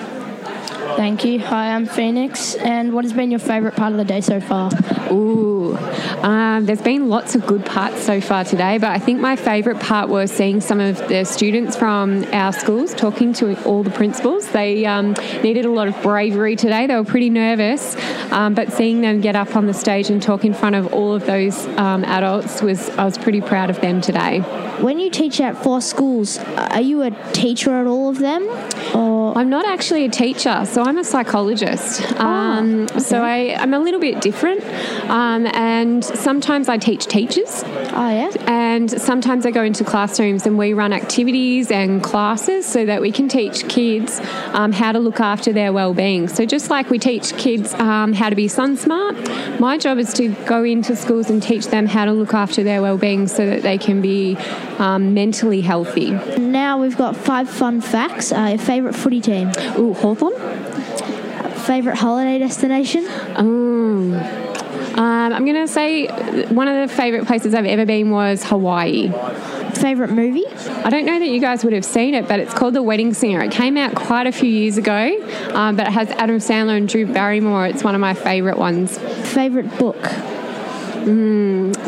Thank 0.99 1.23
you. 1.23 1.39
Hi, 1.39 1.73
I'm 1.73 1.85
Phoenix. 1.85 2.55
And 2.55 2.91
what 2.91 3.05
has 3.05 3.13
been 3.13 3.31
your 3.31 3.39
favourite 3.39 3.77
part 3.77 3.93
of 3.93 3.97
the 3.97 4.03
day 4.03 4.19
so 4.19 4.41
far? 4.41 4.69
Ooh, 5.09 5.77
um, 6.21 6.65
there's 6.65 6.81
been 6.81 7.07
lots 7.07 7.35
of 7.35 7.45
good 7.45 7.65
parts 7.65 8.03
so 8.03 8.19
far 8.19 8.43
today, 8.43 8.77
but 8.77 8.89
I 8.89 8.99
think 8.99 9.21
my 9.21 9.37
favourite 9.37 9.81
part 9.81 10.09
was 10.09 10.29
seeing 10.29 10.59
some 10.59 10.81
of 10.81 10.97
the 11.07 11.23
students 11.23 11.77
from 11.77 12.25
our 12.33 12.51
schools 12.51 12.93
talking 12.93 13.31
to 13.35 13.63
all 13.63 13.81
the 13.81 13.89
principals. 13.91 14.49
They 14.49 14.85
um, 14.85 15.15
needed 15.41 15.63
a 15.63 15.71
lot 15.71 15.87
of 15.87 16.01
bravery 16.03 16.57
today. 16.57 16.85
They 16.85 16.95
were 16.97 17.05
pretty 17.05 17.29
nervous, 17.29 17.95
um, 18.33 18.53
but 18.53 18.73
seeing 18.73 18.99
them 18.99 19.21
get 19.21 19.37
up 19.37 19.55
on 19.55 19.67
the 19.67 19.73
stage 19.73 20.09
and 20.09 20.21
talk 20.21 20.43
in 20.43 20.53
front 20.53 20.75
of 20.75 20.93
all 20.93 21.13
of 21.13 21.25
those 21.25 21.65
um, 21.77 22.03
adults 22.03 22.61
was 22.61 22.89
I 22.89 23.05
was 23.05 23.17
pretty 23.17 23.39
proud 23.39 23.69
of 23.69 23.79
them 23.79 24.01
today. 24.01 24.41
When 24.81 24.99
you 24.99 25.09
teach 25.09 25.41
at 25.41 25.61
four 25.61 25.81
schools, 25.81 26.37
are 26.39 26.81
you 26.81 27.01
a 27.03 27.11
teacher 27.33 27.73
at 27.73 27.85
all 27.85 28.09
of 28.09 28.19
them? 28.19 28.47
Or 28.95 29.37
I'm 29.37 29.49
not 29.49 29.65
actually 29.65 30.05
a 30.05 30.09
teacher, 30.09 30.65
so 30.65 30.83
I'm 30.83 30.88
a 30.97 31.03
psychologist. 31.03 32.01
Um, 32.19 32.87
So 32.99 33.21
I, 33.21 33.55
I'm 33.57 33.73
a 33.73 33.79
little 33.79 33.99
bit 33.99 34.21
different, 34.21 34.63
um, 35.09 35.45
and 35.47 36.03
sometimes 36.03 36.69
I 36.69 36.77
teach 36.77 37.05
teachers. 37.07 37.63
oh 37.65 38.09
yeah, 38.09 38.31
And 38.47 38.89
sometimes 38.89 39.45
I 39.45 39.51
go 39.51 39.63
into 39.63 39.83
classrooms 39.83 40.45
and 40.45 40.57
we 40.57 40.73
run 40.73 40.93
activities 40.93 41.71
and 41.71 42.03
classes 42.03 42.65
so 42.65 42.85
that 42.85 43.01
we 43.01 43.11
can 43.11 43.27
teach 43.27 43.67
kids 43.67 44.19
um, 44.53 44.71
how 44.71 44.91
to 44.91 44.99
look 44.99 45.19
after 45.19 45.53
their 45.53 45.71
well-being. 45.73 46.27
So 46.27 46.45
just 46.45 46.69
like 46.69 46.89
we 46.89 46.99
teach 46.99 47.35
kids 47.37 47.73
um, 47.75 48.13
how 48.13 48.29
to 48.29 48.35
be 48.35 48.47
sun 48.47 48.77
smart, 48.77 49.15
my 49.59 49.77
job 49.77 49.97
is 49.97 50.13
to 50.13 50.29
go 50.45 50.63
into 50.63 50.95
schools 50.95 51.29
and 51.29 51.41
teach 51.41 51.67
them 51.67 51.85
how 51.85 52.05
to 52.05 52.11
look 52.11 52.33
after 52.33 52.63
their 52.63 52.81
well-being 52.81 53.27
so 53.27 53.45
that 53.45 53.61
they 53.61 53.77
can 53.77 54.01
be 54.01 54.35
um, 54.79 55.13
mentally 55.13 55.61
healthy. 55.61 56.11
now 56.37 56.79
we've 56.81 56.97
got 56.97 57.15
five 57.15 57.49
fun 57.49 57.81
facts. 57.81 58.31
Uh, 58.31 58.47
your 58.51 58.57
favourite 58.57 58.95
footy 58.95 59.21
team, 59.21 59.51
Ooh, 59.77 59.93
Hawthorn? 59.93 60.33
favourite 61.65 61.97
holiday 61.99 62.39
destination, 62.39 63.05
Um, 64.97 65.33
I'm 65.33 65.45
going 65.45 65.55
to 65.55 65.67
say 65.67 66.07
one 66.47 66.67
of 66.67 66.89
the 66.89 66.93
favourite 66.93 67.25
places 67.27 67.53
I've 67.53 67.65
ever 67.65 67.85
been 67.85 68.09
was 68.09 68.43
Hawaii. 68.43 69.09
favourite 69.75 70.11
movie, 70.11 70.45
I 70.47 70.89
don't 70.89 71.05
know 71.05 71.19
that 71.19 71.27
you 71.29 71.39
guys 71.39 71.63
would 71.63 71.73
have 71.73 71.85
seen 71.85 72.15
it, 72.15 72.27
but 72.27 72.39
it's 72.39 72.53
called 72.53 72.73
The 72.73 72.81
Wedding 72.83 73.13
Singer. 73.13 73.41
It 73.43 73.51
came 73.51 73.77
out 73.77 73.95
quite 73.95 74.25
a 74.27 74.31
few 74.31 74.49
years 74.49 74.77
ago, 74.77 75.15
um, 75.53 75.75
but 75.77 75.87
it 75.87 75.93
has 75.93 76.09
Adam 76.09 76.37
Sandler 76.37 76.75
and 76.77 76.89
Drew 76.89 77.05
Barrymore. 77.05 77.67
It's 77.67 77.83
one 77.83 77.95
of 77.95 78.01
my 78.01 78.13
favourite 78.13 78.57
ones. 78.57 78.97
favourite 78.97 79.77
book, 79.77 80.01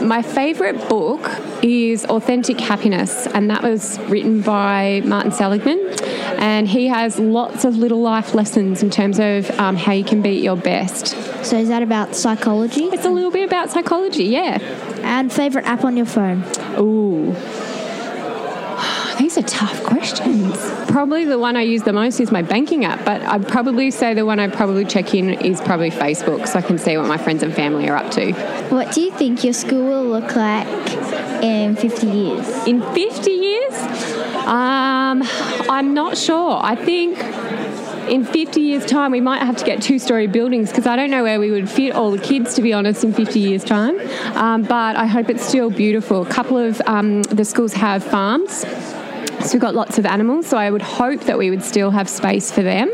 My 0.01 0.23
favourite 0.23 0.89
book 0.89 1.29
is 1.61 2.05
Authentic 2.05 2.59
Happiness, 2.59 3.27
and 3.27 3.49
that 3.51 3.61
was 3.61 3.99
written 4.01 4.41
by 4.41 5.01
Martin 5.05 5.31
Seligman. 5.31 5.79
And 6.39 6.67
he 6.67 6.87
has 6.87 7.19
lots 7.19 7.65
of 7.65 7.77
little 7.77 8.01
life 8.01 8.33
lessons 8.33 8.81
in 8.81 8.89
terms 8.89 9.19
of 9.19 9.49
um, 9.59 9.75
how 9.75 9.91
you 9.91 10.03
can 10.03 10.23
be 10.23 10.37
at 10.37 10.43
your 10.43 10.57
best. 10.57 11.09
so 11.45 11.57
is 11.57 11.67
that 11.67 11.83
about 11.83 12.15
psychology? 12.15 12.85
It's 12.85 13.05
a 13.05 13.11
little 13.11 13.31
bit 13.31 13.45
about 13.45 13.69
psychology, 13.69 14.25
yeah. 14.25 14.57
And 15.03 15.31
favourite 15.31 15.67
app 15.67 15.83
on 15.83 15.95
your 15.95 16.07
phone, 16.07 16.43
Ooh. 16.79 17.35
These 19.21 19.37
are 19.37 19.43
tough 19.43 19.83
questions. 19.83 20.57
Probably 20.87 21.25
the 21.25 21.37
one 21.37 21.55
I 21.55 21.61
use 21.61 21.83
the 21.83 21.93
most 21.93 22.19
is 22.19 22.31
my 22.31 22.41
banking 22.41 22.85
app, 22.85 23.05
but 23.05 23.21
I'd 23.21 23.47
probably 23.47 23.91
say 23.91 24.15
the 24.15 24.25
one 24.25 24.39
I 24.39 24.47
probably 24.47 24.83
check 24.83 25.13
in 25.13 25.29
is 25.29 25.61
probably 25.61 25.91
Facebook 25.91 26.47
so 26.47 26.57
I 26.57 26.63
can 26.63 26.79
see 26.79 26.97
what 26.97 27.05
my 27.05 27.19
friends 27.19 27.43
and 27.43 27.53
family 27.53 27.87
are 27.87 27.95
up 27.95 28.09
to. 28.13 28.31
What 28.69 28.95
do 28.95 29.01
you 29.01 29.11
think 29.11 29.43
your 29.43 29.53
school 29.53 29.85
will 29.85 30.05
look 30.05 30.35
like 30.35 30.67
in 31.43 31.75
50 31.75 32.07
years? 32.07 32.67
In 32.67 32.81
50 32.81 33.29
years, 33.29 33.73
um, 34.47 35.21
I'm 35.69 35.93
not 35.93 36.17
sure. 36.17 36.59
I 36.59 36.75
think 36.75 37.19
in 38.09 38.25
50 38.25 38.59
years' 38.59 38.87
time, 38.87 39.11
we 39.11 39.21
might 39.21 39.43
have 39.43 39.55
to 39.57 39.63
get 39.63 39.83
two 39.83 39.99
story 39.99 40.25
buildings 40.25 40.71
because 40.71 40.87
I 40.87 40.95
don't 40.95 41.11
know 41.11 41.21
where 41.21 41.39
we 41.39 41.51
would 41.51 41.69
fit 41.69 41.93
all 41.93 42.09
the 42.09 42.17
kids, 42.17 42.55
to 42.55 42.63
be 42.63 42.73
honest, 42.73 43.03
in 43.03 43.13
50 43.13 43.39
years' 43.39 43.63
time. 43.63 43.99
Um, 44.35 44.63
but 44.63 44.95
I 44.95 45.05
hope 45.05 45.29
it's 45.29 45.45
still 45.45 45.69
beautiful. 45.69 46.23
A 46.23 46.29
couple 46.29 46.57
of 46.57 46.81
um, 46.87 47.21
the 47.21 47.45
schools 47.45 47.73
have 47.73 48.03
farms. 48.03 48.65
So 49.43 49.53
we've 49.53 49.61
got 49.61 49.73
lots 49.73 49.97
of 49.97 50.05
animals, 50.05 50.47
so 50.47 50.57
I 50.57 50.69
would 50.69 50.83
hope 50.83 51.21
that 51.21 51.37
we 51.37 51.49
would 51.49 51.63
still 51.63 51.89
have 51.91 52.07
space 52.07 52.51
for 52.51 52.61
them. 52.61 52.91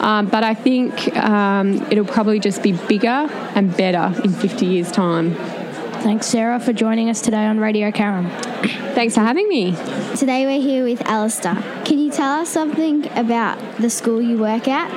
Um, 0.00 0.26
but 0.26 0.42
I 0.42 0.52
think 0.52 1.16
um, 1.16 1.74
it'll 1.90 2.04
probably 2.04 2.40
just 2.40 2.62
be 2.62 2.72
bigger 2.72 3.28
and 3.54 3.74
better 3.76 4.12
in 4.22 4.32
50 4.32 4.66
years' 4.66 4.90
time. 4.90 5.34
Thanks, 6.02 6.26
Sarah, 6.26 6.60
for 6.60 6.72
joining 6.72 7.08
us 7.08 7.20
today 7.20 7.46
on 7.46 7.58
Radio 7.58 7.90
Carrum. 7.90 8.28
Thanks 8.94 9.14
for 9.14 9.20
having 9.20 9.48
me. 9.48 9.76
Today 10.16 10.44
we're 10.46 10.60
here 10.60 10.84
with 10.84 11.02
Alistair. 11.02 11.54
Can 11.84 11.98
you 11.98 12.10
tell 12.10 12.40
us 12.40 12.48
something 12.48 13.10
about 13.16 13.58
the 13.78 13.88
school 13.88 14.20
you 14.20 14.38
work 14.38 14.68
at? 14.68 14.90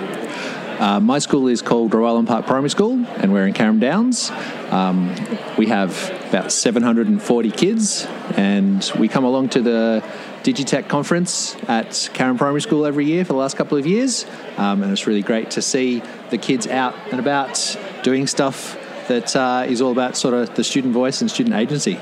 Uh, 0.80 1.00
my 1.00 1.20
school 1.20 1.48
is 1.48 1.62
called 1.62 1.92
Rowellyn 1.92 2.26
Park 2.26 2.46
Primary 2.46 2.70
School, 2.70 3.06
and 3.18 3.34
we're 3.34 3.46
in 3.46 3.54
Carrum 3.54 3.80
Downs. 3.80 4.32
Um, 4.72 5.14
we 5.58 5.68
have 5.68 6.10
about 6.30 6.52
740 6.52 7.52
kids, 7.52 8.06
and 8.38 8.90
we 8.98 9.08
come 9.08 9.26
along 9.26 9.50
to 9.50 9.62
the 9.62 10.04
Digitech 10.44 10.88
conference 10.88 11.56
at 11.68 11.90
Carrum 12.14 12.38
Primary 12.38 12.62
School 12.62 12.86
every 12.86 13.06
year 13.06 13.26
for 13.26 13.34
the 13.34 13.40
last 13.40 13.58
couple 13.58 13.78
of 13.78 13.86
years, 13.86 14.26
um, 14.58 14.84
and 14.84 14.92
it's 14.92 15.06
really 15.06 15.22
great 15.22 15.52
to 15.52 15.62
see 15.62 16.02
the 16.30 16.38
kids 16.38 16.68
out 16.68 16.96
and 17.12 17.20
about 17.20 17.78
doing 18.04 18.28
stuff 18.28 18.78
that 19.08 19.36
uh, 19.36 19.66
is 19.68 19.82
all 19.82 19.92
about 19.92 20.16
sort 20.16 20.34
of 20.34 20.56
the 20.56 20.64
student 20.64 20.94
voice 20.94 21.22
and 21.22 21.30
student 21.30 21.56
agency. 21.56 22.00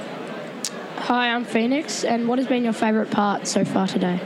Hi, 0.98 1.34
I'm 1.34 1.46
Phoenix. 1.46 2.03
And 2.03 2.27
what 2.27 2.38
has 2.38 2.48
been 2.48 2.63
your 2.63 2.74
favourite 2.74 3.10
part 3.10 3.48
so 3.48 3.63
far 3.63 3.88
today? 3.88 4.20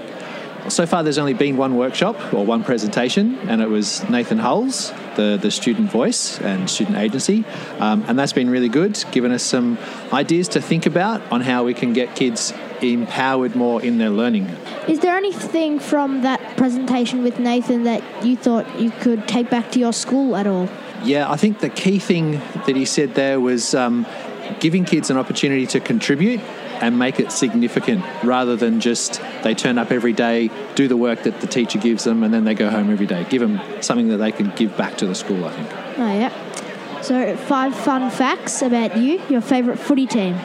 So 0.70 0.86
far, 0.86 1.04
there's 1.04 1.18
only 1.18 1.34
been 1.34 1.58
one 1.58 1.76
workshop 1.76 2.34
or 2.34 2.46
one 2.46 2.64
presentation, 2.64 3.38
and 3.50 3.62
it 3.62 3.70
was 3.70 4.08
Nathan 4.10 4.38
Hulls, 4.38 4.92
the, 5.16 5.38
the 5.42 5.50
student 5.50 5.90
voice 5.92 6.40
and 6.40 6.70
student 6.70 6.98
agency. 6.98 7.44
Um, 7.80 8.06
and 8.08 8.18
that's 8.18 8.34
been 8.34 8.50
really 8.50 8.70
good, 8.70 9.04
given 9.12 9.32
us 9.32 9.44
some 9.44 9.78
ideas 10.14 10.48
to 10.50 10.62
think 10.62 10.86
about 10.86 11.22
on 11.32 11.42
how 11.42 11.64
we 11.64 11.74
can 11.74 11.94
get 11.94 12.16
kids 12.16 12.54
empowered 12.82 13.56
more 13.56 13.82
in 13.82 13.98
their 13.98 14.10
learning. 14.10 14.46
Is 14.88 15.00
there 15.00 15.16
anything 15.16 15.80
from 15.80 16.22
that 16.22 16.58
presentation 16.58 17.24
with 17.24 17.40
Nathan 17.40 17.84
that 17.84 18.04
you 18.24 18.36
thought 18.36 18.80
you 18.80 18.92
could 18.92 19.28
take 19.28 19.50
back 19.50 19.72
to 19.72 19.80
your 19.80 19.94
school 19.94 20.36
at 20.36 20.48
all? 20.48 20.70
Yeah, 21.04 21.30
I 21.30 21.38
think 21.38 21.60
the 21.60 21.70
key 21.70 21.98
thing 21.98 22.34
that 22.66 22.76
he 22.76 22.86
said 22.86 23.16
there 23.16 23.40
was 23.40 23.74
um, 23.74 24.06
giving 24.60 24.86
kids 24.86 25.10
an 25.10 25.18
opportunity 25.18 25.66
to 25.68 25.80
contribute 25.80 26.40
and 26.82 26.98
make 26.98 27.20
it 27.20 27.32
significant 27.32 28.04
rather 28.24 28.56
than 28.56 28.80
just 28.80 29.22
they 29.44 29.54
turn 29.54 29.78
up 29.78 29.92
every 29.92 30.14
day, 30.14 30.50
do 30.76 30.88
the 30.88 30.98
work 30.98 31.24
that 31.24 31.42
the 31.42 31.48
teacher 31.48 31.80
gives 31.80 32.04
them, 32.04 32.24
and 32.24 32.34
then 32.34 32.44
they 32.44 32.54
go 32.54 32.70
home 32.70 32.92
every 32.92 33.08
day. 33.08 33.26
Give 33.30 33.42
them 33.42 33.60
something 33.82 34.10
that 34.10 34.18
they 34.18 34.32
can 34.32 34.52
give 34.56 34.76
back 34.78 34.98
to 34.98 35.08
the 35.08 35.16
school, 35.16 35.46
I 35.46 35.52
think. 35.52 35.70
Oh 35.98 36.14
yeah. 36.14 37.02
So 37.02 37.36
five 37.36 37.76
fun 37.76 38.10
facts 38.12 38.62
about 38.62 38.98
you, 38.98 39.22
your 39.30 39.42
favourite 39.42 39.80
footy 39.80 40.08
team. 40.08 40.38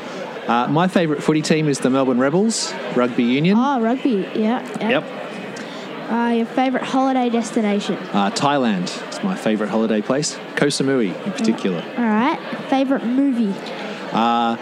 Uh, 0.49 0.69
my 0.69 0.87
favourite 0.87 1.23
footy 1.23 1.43
team 1.43 1.69
is 1.69 1.81
the 1.81 1.90
Melbourne 1.90 2.19
Rebels 2.19 2.73
Rugby 2.95 3.25
Union. 3.25 3.57
Oh, 3.59 3.81
rugby. 3.81 4.28
Yeah. 4.35 4.62
yeah. 4.81 4.88
Yep. 4.88 6.11
Uh, 6.11 6.33
your 6.37 6.47
favourite 6.47 6.87
holiday 6.87 7.28
destination. 7.28 7.97
Uh, 8.12 8.31
Thailand 8.31 8.85
is 9.11 9.23
my 9.25 9.35
favourite 9.35 9.71
holiday 9.71 10.00
place. 10.00 10.37
Koh 10.55 10.66
Samui 10.66 11.09
in 11.26 11.33
particular. 11.33 11.83
All 11.99 12.05
right. 12.05 12.38
Favourite 12.71 13.05
movie. 13.05 13.52
Uh, 14.12 14.57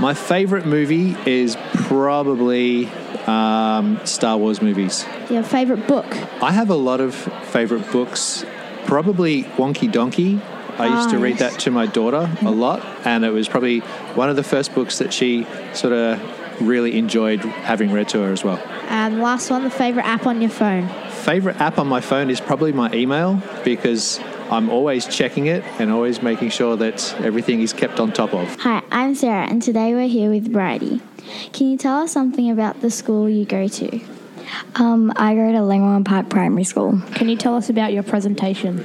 my 0.00 0.14
favourite 0.14 0.66
movie 0.66 1.14
is 1.26 1.56
probably 1.74 2.86
um, 3.26 4.00
Star 4.04 4.36
Wars 4.38 4.62
movies. 4.62 5.04
Your 5.28 5.42
favourite 5.42 5.86
book. 5.86 6.06
I 6.42 6.52
have 6.52 6.70
a 6.70 6.74
lot 6.74 7.00
of 7.00 7.14
favourite 7.14 7.90
books. 7.92 8.44
Probably 8.86 9.44
Wonky 9.44 9.90
Donkey. 9.90 10.40
I 10.78 10.86
used 10.96 11.10
to 11.10 11.18
Ah, 11.18 11.20
read 11.20 11.38
yes. 11.38 11.52
that 11.52 11.60
to 11.60 11.70
my 11.70 11.84
daughter 11.84 12.30
a 12.40 12.50
lot, 12.50 12.82
and 13.04 13.24
it 13.24 13.30
was 13.30 13.48
probably 13.48 13.80
one 14.14 14.30
of 14.30 14.36
the 14.36 14.42
first 14.42 14.74
books 14.74 14.98
that 14.98 15.12
she 15.12 15.46
sort 15.74 15.92
of 15.92 16.18
really 16.62 16.96
enjoyed 16.96 17.40
having 17.40 17.92
read 17.92 18.08
to 18.10 18.20
her 18.22 18.32
as 18.32 18.42
well. 18.42 18.58
And 18.88 19.20
last 19.20 19.50
one, 19.50 19.62
the 19.62 19.70
favourite 19.70 20.06
app 20.06 20.26
on 20.26 20.40
your 20.40 20.50
phone. 20.50 20.88
Favorite 21.10 21.56
app 21.60 21.78
on 21.78 21.86
my 21.86 22.00
phone 22.00 22.30
is 22.30 22.40
probably 22.40 22.72
my 22.72 22.90
email 22.94 23.42
because 23.62 24.18
I'm 24.50 24.68
always 24.68 25.06
checking 25.06 25.46
it 25.46 25.62
and 25.78 25.92
always 25.92 26.22
making 26.22 26.50
sure 26.50 26.76
that 26.76 27.14
everything 27.20 27.60
is 27.60 27.72
kept 27.72 28.00
on 28.00 28.10
top 28.10 28.34
of. 28.34 28.56
Hi, 28.56 28.82
I'm 28.90 29.14
Sarah, 29.14 29.46
and 29.46 29.62
today 29.62 29.94
we're 29.94 30.08
here 30.08 30.28
with 30.28 30.52
Brady. 30.52 31.00
Can 31.52 31.70
you 31.70 31.78
tell 31.78 31.98
us 31.98 32.10
something 32.10 32.50
about 32.50 32.80
the 32.80 32.90
school 32.90 33.28
you 33.28 33.44
go 33.44 33.68
to? 33.68 34.00
Um, 34.74 35.12
I 35.14 35.36
go 35.36 35.52
to 35.52 35.58
Langwarrin 35.58 36.04
Park 36.04 36.30
Primary 36.30 36.64
School. 36.64 37.00
Can 37.14 37.28
you 37.28 37.36
tell 37.36 37.54
us 37.54 37.70
about 37.70 37.92
your 37.92 38.02
presentation? 38.02 38.84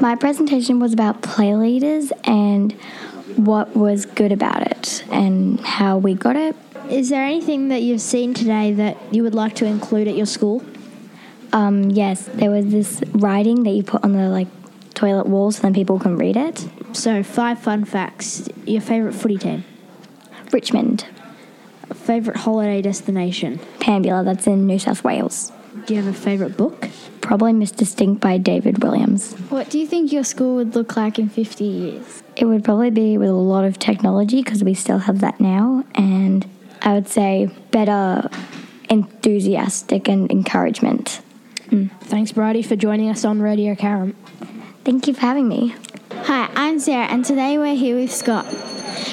My 0.00 0.14
presentation 0.14 0.80
was 0.80 0.94
about 0.94 1.20
play 1.20 1.54
leaders 1.54 2.10
and 2.24 2.72
what 3.36 3.76
was 3.76 4.06
good 4.06 4.32
about 4.32 4.62
it 4.62 5.04
and 5.10 5.60
how 5.60 5.98
we 5.98 6.14
got 6.14 6.36
it. 6.36 6.56
Is 6.88 7.10
there 7.10 7.22
anything 7.22 7.68
that 7.68 7.82
you've 7.82 8.00
seen 8.00 8.32
today 8.32 8.72
that 8.72 8.96
you 9.12 9.22
would 9.24 9.34
like 9.34 9.56
to 9.56 9.66
include 9.66 10.08
at 10.08 10.16
your 10.16 10.24
school? 10.24 10.64
Um, 11.52 11.90
yes, 11.90 12.30
there 12.32 12.50
was 12.50 12.68
this 12.68 13.02
writing 13.12 13.64
that 13.64 13.72
you 13.72 13.82
put 13.82 14.02
on 14.04 14.12
the 14.12 14.30
like 14.30 14.48
toilet 14.92 15.26
walls 15.26 15.56
so 15.56 15.62
then 15.62 15.74
people 15.74 15.98
can 15.98 16.16
read 16.16 16.36
it. 16.36 16.66
So, 16.92 17.22
five 17.22 17.58
fun 17.58 17.84
facts. 17.84 18.48
Your 18.66 18.80
favourite 18.80 19.14
footy 19.14 19.38
team. 19.38 19.64
Richmond, 20.52 21.06
Favourite 21.94 22.40
holiday 22.40 22.82
destination. 22.82 23.58
Pambula, 23.78 24.24
that's 24.24 24.46
in 24.46 24.66
New 24.66 24.78
South 24.78 25.04
Wales. 25.04 25.52
Do 25.86 25.94
you 25.94 26.02
have 26.02 26.12
a 26.12 26.16
favourite 26.16 26.56
book? 26.56 26.88
Probably 27.20 27.52
Mr. 27.52 27.86
Stink 27.86 28.20
by 28.20 28.38
David 28.38 28.82
Williams. 28.82 29.34
What 29.48 29.70
do 29.70 29.78
you 29.78 29.86
think 29.86 30.12
your 30.12 30.24
school 30.24 30.56
would 30.56 30.74
look 30.74 30.96
like 30.96 31.18
in 31.18 31.28
50 31.28 31.64
years? 31.64 32.22
It 32.36 32.44
would 32.44 32.64
probably 32.64 32.90
be 32.90 33.18
with 33.18 33.28
a 33.28 33.34
lot 33.34 33.64
of 33.64 33.78
technology 33.78 34.42
because 34.42 34.64
we 34.64 34.74
still 34.74 34.98
have 34.98 35.20
that 35.20 35.40
now, 35.40 35.84
and 35.94 36.48
I 36.82 36.94
would 36.94 37.08
say 37.08 37.50
better 37.70 38.28
enthusiastic 38.88 40.08
and 40.08 40.30
encouragement. 40.30 41.20
Mm. 41.68 41.90
Thanks, 42.02 42.32
Brady, 42.32 42.62
for 42.62 42.76
joining 42.76 43.08
us 43.08 43.24
on 43.24 43.40
Radio 43.40 43.74
Carrum. 43.74 44.14
Thank 44.84 45.06
you 45.06 45.14
for 45.14 45.20
having 45.20 45.46
me. 45.46 45.76
Hi, 46.10 46.50
I'm 46.56 46.80
Sarah, 46.80 47.06
and 47.06 47.24
today 47.24 47.56
we're 47.56 47.76
here 47.76 47.94
with 47.94 48.12
Scott. 48.12 48.46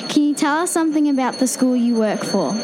Can 0.10 0.24
you 0.24 0.34
tell 0.34 0.58
us 0.58 0.72
something 0.72 1.08
about 1.08 1.36
the 1.36 1.46
school 1.46 1.76
you 1.76 1.94
work 1.94 2.24
for? 2.24 2.56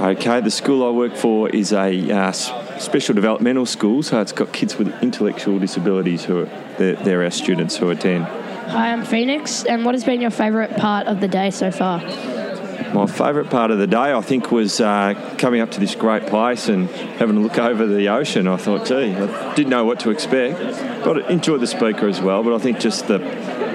Okay, 0.00 0.42
the 0.42 0.50
school 0.50 0.86
I 0.86 0.90
work 0.90 1.16
for 1.16 1.48
is 1.48 1.72
a 1.72 2.10
uh, 2.10 2.32
special 2.32 3.14
developmental 3.14 3.64
school, 3.64 4.02
so 4.02 4.20
it's 4.20 4.32
got 4.32 4.52
kids 4.52 4.76
with 4.76 4.88
intellectual 5.02 5.58
disabilities 5.58 6.24
who 6.24 6.40
are 6.40 6.50
they're, 6.76 6.96
they're 6.96 7.22
our 7.22 7.30
students 7.30 7.78
who 7.78 7.88
attend. 7.88 8.24
Hi, 8.24 8.92
I'm 8.92 9.06
Phoenix, 9.06 9.64
and 9.64 9.86
what 9.86 9.94
has 9.94 10.04
been 10.04 10.20
your 10.20 10.30
favourite 10.30 10.76
part 10.76 11.06
of 11.06 11.22
the 11.22 11.28
day 11.28 11.50
so 11.50 11.70
far? 11.70 12.00
My 12.96 13.04
favourite 13.04 13.50
part 13.50 13.70
of 13.70 13.76
the 13.76 13.86
day, 13.86 14.14
I 14.14 14.22
think, 14.22 14.50
was 14.50 14.80
uh, 14.80 15.12
coming 15.36 15.60
up 15.60 15.70
to 15.72 15.80
this 15.80 15.94
great 15.94 16.28
place 16.28 16.70
and 16.70 16.88
having 16.88 17.36
a 17.36 17.40
look 17.40 17.58
over 17.58 17.86
the 17.86 18.08
ocean. 18.08 18.48
I 18.48 18.56
thought, 18.56 18.86
gee, 18.86 19.12
I 19.14 19.54
didn't 19.54 19.68
know 19.68 19.84
what 19.84 20.00
to 20.00 20.10
expect. 20.10 20.58
But 21.04 21.26
I 21.26 21.28
enjoyed 21.28 21.60
the 21.60 21.66
speaker 21.66 22.08
as 22.08 22.22
well, 22.22 22.42
but 22.42 22.54
I 22.54 22.58
think 22.58 22.80
just 22.80 23.06
the 23.06 23.18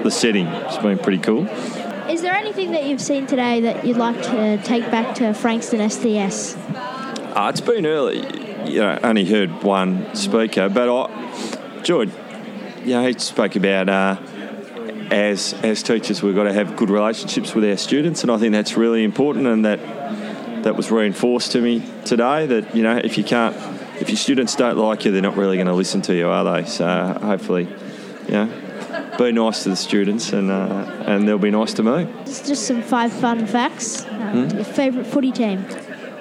the 0.02 0.10
setting 0.10 0.46
has 0.46 0.76
been 0.78 0.98
pretty 0.98 1.18
cool. 1.18 1.46
Is 2.10 2.22
there 2.22 2.34
anything 2.34 2.72
that 2.72 2.84
you've 2.84 3.00
seen 3.00 3.28
today 3.28 3.60
that 3.60 3.86
you'd 3.86 3.96
like 3.96 4.20
to 4.22 4.60
take 4.64 4.90
back 4.90 5.14
to 5.14 5.32
Frankston 5.34 5.78
SDS? 5.78 6.56
Uh, 7.36 7.48
it's 7.48 7.60
been 7.60 7.86
early. 7.86 8.26
You 8.68 8.80
know, 8.80 8.98
only 9.04 9.24
heard 9.24 9.62
one 9.62 10.12
speaker, 10.16 10.68
but 10.68 10.88
I 10.88 11.76
enjoyed. 11.76 12.10
You 12.80 12.94
know, 12.94 13.06
he 13.06 13.16
spoke 13.20 13.54
about 13.54 13.88
uh, 13.88 14.16
as 15.10 15.54
as 15.62 15.82
teachers, 15.82 16.22
we've 16.22 16.34
got 16.34 16.44
to 16.44 16.52
have 16.52 16.76
good 16.76 16.90
relationships 16.90 17.54
with 17.54 17.64
our 17.64 17.76
students, 17.76 18.22
and 18.22 18.30
I 18.30 18.36
think 18.38 18.52
that's 18.52 18.76
really 18.76 19.04
important. 19.04 19.46
And 19.46 19.64
that 19.64 19.80
that 20.64 20.76
was 20.76 20.90
reinforced 20.90 21.52
to 21.52 21.60
me 21.60 21.82
today. 22.04 22.46
That 22.46 22.74
you 22.74 22.82
know, 22.82 22.96
if 22.96 23.18
you 23.18 23.24
can't, 23.24 23.56
if 24.00 24.08
your 24.08 24.16
students 24.16 24.54
don't 24.56 24.76
like 24.76 25.04
you, 25.04 25.10
they're 25.12 25.22
not 25.22 25.36
really 25.36 25.56
going 25.56 25.66
to 25.66 25.74
listen 25.74 26.02
to 26.02 26.14
you, 26.14 26.28
are 26.28 26.44
they? 26.44 26.68
So 26.68 27.18
hopefully, 27.22 27.68
you 28.26 28.32
know, 28.32 29.12
be 29.18 29.32
nice 29.32 29.62
to 29.64 29.70
the 29.70 29.76
students, 29.76 30.32
and 30.32 30.50
uh, 30.50 31.04
and 31.06 31.26
they'll 31.26 31.38
be 31.38 31.50
nice 31.50 31.74
to 31.74 31.82
me. 31.82 32.08
Just, 32.24 32.46
just 32.46 32.66
some 32.66 32.82
five 32.82 33.12
fun 33.12 33.46
facts. 33.46 34.06
Um, 34.06 34.50
Your 34.50 34.64
favourite 34.64 35.06
footy 35.06 35.32
team? 35.32 35.66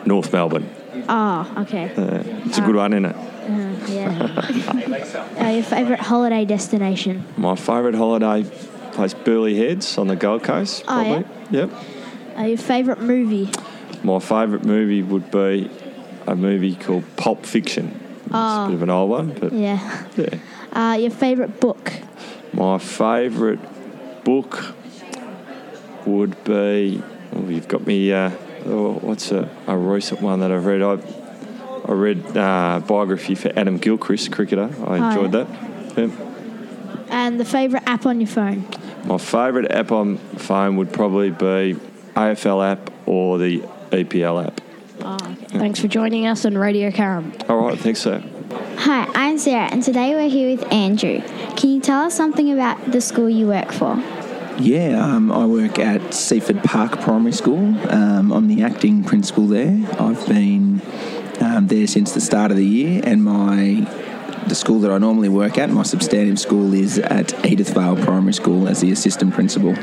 North 0.06 0.34
Melbourne, 0.34 0.68
Oh, 1.08 1.54
okay. 1.60 1.94
uh, 1.96 2.24
it's 2.46 2.58
a 2.58 2.62
good 2.62 2.76
one, 2.76 2.94
isn't 2.94 3.06
it? 3.06 3.16
Uh, 3.16 3.86
yeah. 3.88 5.38
uh, 5.46 5.50
your 5.50 5.64
favourite 5.64 6.00
holiday 6.00 6.44
destination? 6.46 7.24
My 7.38 7.56
favourite 7.56 7.96
holiday 7.96 8.44
place, 8.94 9.14
Burleigh 9.14 9.56
Heads 9.56 9.98
on 9.98 10.08
the 10.08 10.16
Gold 10.16 10.44
Coast. 10.44 10.84
Oh, 10.88 11.02
yeah? 11.02 11.22
Probably. 11.24 11.58
Yep. 11.60 11.72
Uh, 12.38 12.44
your 12.44 12.58
favourite 12.58 13.02
movie? 13.02 13.50
My 14.04 14.20
favourite 14.20 14.66
movie 14.66 15.02
would 15.04 15.30
be 15.32 15.70
a 16.28 16.36
movie 16.36 16.76
called 16.76 17.04
Pulp 17.18 17.46
Fiction. 17.46 18.00
It's 18.26 18.34
a 18.34 18.38
Oh. 18.38 18.66
bit 18.68 18.76
of 18.76 18.84
an 18.84 18.90
old 18.90 19.10
one, 19.10 19.36
but 19.40 19.52
Yeah. 19.54 20.04
yeah. 20.16 20.26
Uh, 20.74 20.96
your 20.96 21.12
favourite 21.12 21.60
book? 21.60 21.92
My 22.54 22.78
favourite 22.78 23.60
book 24.24 24.74
would 26.06 26.42
be. 26.44 27.02
Oh, 27.36 27.48
you've 27.50 27.68
got 27.68 27.86
me. 27.86 28.12
Uh, 28.12 28.32
oh, 28.66 28.94
what's 29.02 29.32
a, 29.32 29.50
a 29.68 29.78
recent 29.78 30.22
one 30.22 30.40
that 30.42 30.52
I've 30.52 30.66
read? 30.66 30.82
I 30.82 30.98
I 31.88 31.94
read 31.94 32.38
uh, 32.38 32.80
biography 32.88 33.36
for 33.36 33.52
Adam 33.58 33.78
Gilchrist, 33.78 34.32
cricketer. 34.32 34.70
I 34.86 34.98
Oh, 34.98 35.10
enjoyed 35.10 35.34
yeah? 35.34 35.44
that. 35.44 35.98
Yep. 35.98 36.12
And 37.22 37.40
the 37.40 37.46
favourite 37.46 37.88
app 37.88 38.08
on 38.08 38.20
your 38.20 38.28
phone? 38.28 38.68
My 39.06 39.20
favourite 39.20 39.72
app 39.72 39.92
on 39.92 40.18
phone 40.18 40.76
would 40.78 40.92
probably 40.92 41.30
be 41.30 41.80
AFL 42.16 42.72
app 42.72 42.92
or 43.06 43.38
the 43.38 43.60
EPL 43.92 44.48
app. 44.48 44.60
Oh, 45.02 45.14
okay. 45.14 45.60
Thanks 45.60 45.80
for 45.80 45.88
joining 45.88 46.26
us 46.26 46.46
on 46.46 46.58
Radio 46.58 46.90
Carrum. 46.90 47.48
All 47.48 47.58
right, 47.58 47.78
thanks, 47.78 48.00
sir. 48.00 48.24
Hi, 48.78 49.08
I'm 49.14 49.38
Sarah, 49.38 49.70
and 49.72 49.84
today 49.84 50.16
we're 50.16 50.30
here 50.30 50.50
with 50.50 50.74
Andrew. 50.74 51.22
Can 51.58 51.70
you 51.70 51.80
tell 51.80 52.06
us 52.06 52.16
something 52.16 52.52
about 52.52 52.92
the 52.92 53.00
school 53.00 53.30
you 53.30 53.46
work 53.46 53.72
for? 53.72 53.98
Yeah, 54.58 55.00
um, 55.00 55.32
I 55.32 55.46
work 55.46 55.78
at 55.78 56.16
Seaford 56.16 56.64
Park 56.64 57.02
Primary 57.02 57.34
School. 57.34 57.78
Um, 57.92 58.32
I'm 58.32 58.48
the 58.48 58.64
acting 58.64 59.04
principal 59.04 59.46
there. 59.46 59.78
I've 60.00 60.28
been 60.28 60.82
um, 61.40 61.68
there 61.68 61.86
since 61.86 62.14
the 62.14 62.22
start 62.22 62.50
of 62.50 62.58
the 62.58 62.66
year, 62.66 63.04
and 63.06 63.24
my 63.24 63.88
the 64.52 64.56
school 64.56 64.82
that 64.82 64.92
I 64.92 64.98
normally 64.98 65.30
work 65.30 65.58
at, 65.58 65.70
my 65.70 65.84
substantive 65.84 66.38
school, 66.38 66.74
is 66.74 67.00
at 67.00 67.28
Edithvale 67.52 68.04
Primary 68.04 68.34
School 68.34 68.68
as 68.68 68.82
the 68.82 68.92
assistant 68.92 69.34
principal. 69.34 69.74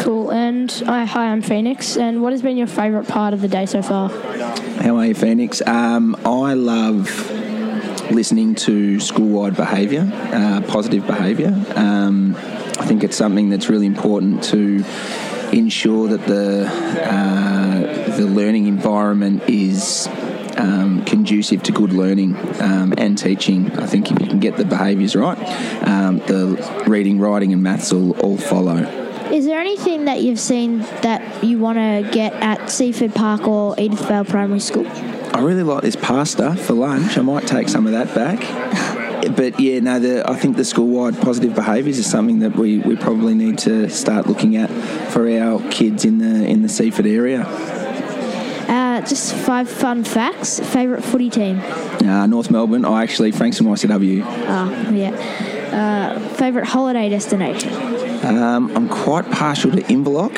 Cool. 0.00 0.32
And 0.32 0.68
uh, 0.84 1.06
hi, 1.06 1.26
I'm 1.26 1.42
Phoenix, 1.42 1.96
and 1.96 2.20
what 2.20 2.32
has 2.32 2.42
been 2.42 2.56
your 2.56 2.66
favourite 2.66 3.06
part 3.06 3.34
of 3.34 3.40
the 3.40 3.46
day 3.46 3.66
so 3.66 3.80
far? 3.80 4.08
How 4.08 4.96
are 4.96 5.06
you, 5.06 5.14
Phoenix? 5.14 5.62
Um, 5.64 6.16
I 6.24 6.54
love 6.54 7.06
listening 8.10 8.56
to 8.56 8.98
school-wide 8.98 9.54
behaviour, 9.54 10.10
uh, 10.12 10.60
positive 10.66 11.06
behaviour. 11.06 11.54
Um, 11.76 12.34
I 12.34 12.84
think 12.84 13.04
it's 13.04 13.16
something 13.16 13.48
that's 13.48 13.68
really 13.68 13.86
important 13.86 14.42
to 14.44 14.84
ensure 15.52 16.08
that 16.08 16.26
the 16.26 16.66
uh, 16.66 18.16
the 18.16 18.26
learning 18.26 18.66
environment 18.66 19.48
is 19.48 20.08
um, 20.58 21.04
conducive 21.04 21.62
to 21.64 21.72
good 21.72 21.92
learning 21.92 22.36
um, 22.60 22.92
and 22.98 23.16
teaching. 23.16 23.70
I 23.78 23.86
think 23.86 24.10
if 24.10 24.20
you 24.20 24.26
can 24.26 24.40
get 24.40 24.56
the 24.56 24.64
behaviours 24.64 25.16
right, 25.16 25.38
um, 25.86 26.18
the 26.18 26.84
reading, 26.86 27.18
writing, 27.18 27.52
and 27.52 27.62
maths 27.62 27.92
will 27.92 28.18
all 28.20 28.36
follow. 28.36 28.76
Is 29.32 29.44
there 29.44 29.60
anything 29.60 30.06
that 30.06 30.22
you've 30.22 30.40
seen 30.40 30.80
that 31.02 31.44
you 31.44 31.58
want 31.58 31.76
to 31.76 32.10
get 32.12 32.32
at 32.34 32.70
Seaford 32.70 33.14
Park 33.14 33.46
or 33.46 33.76
Edithvale 33.76 34.26
Primary 34.26 34.60
School? 34.60 34.86
I 34.86 35.40
really 35.40 35.62
like 35.62 35.82
this 35.82 35.96
pasta 35.96 36.56
for 36.56 36.72
lunch. 36.72 37.18
I 37.18 37.22
might 37.22 37.46
take 37.46 37.68
some 37.68 37.86
of 37.86 37.92
that 37.92 38.14
back. 38.14 38.96
But 39.18 39.58
yeah, 39.60 39.80
no, 39.80 39.98
the, 39.98 40.28
I 40.30 40.36
think 40.36 40.56
the 40.56 40.64
school-wide 40.64 41.20
positive 41.20 41.54
behaviours 41.54 41.98
is 41.98 42.08
something 42.08 42.38
that 42.38 42.54
we, 42.54 42.78
we 42.78 42.96
probably 42.96 43.34
need 43.34 43.58
to 43.58 43.90
start 43.90 44.26
looking 44.26 44.56
at 44.56 44.70
for 45.10 45.28
our 45.28 45.60
kids 45.70 46.04
in 46.04 46.18
the 46.18 46.46
in 46.46 46.62
the 46.62 46.68
Seaford 46.68 47.06
area. 47.06 47.44
Uh, 48.98 49.00
just 49.02 49.32
five 49.32 49.68
fun 49.70 50.02
facts. 50.02 50.58
Favourite 50.58 51.04
footy 51.04 51.30
team? 51.30 51.60
Uh, 51.60 52.26
North 52.26 52.50
Melbourne, 52.50 52.84
I 52.84 53.04
actually 53.04 53.30
Frankston 53.30 53.64
YCW. 53.66 54.24
Oh, 54.26 54.90
yeah. 54.92 55.10
Uh, 55.70 56.18
favourite 56.30 56.66
holiday 56.66 57.08
destination? 57.08 57.72
Um, 58.26 58.76
I'm 58.76 58.88
quite 58.88 59.30
partial 59.30 59.70
to 59.70 59.76
Inverloch, 59.82 60.34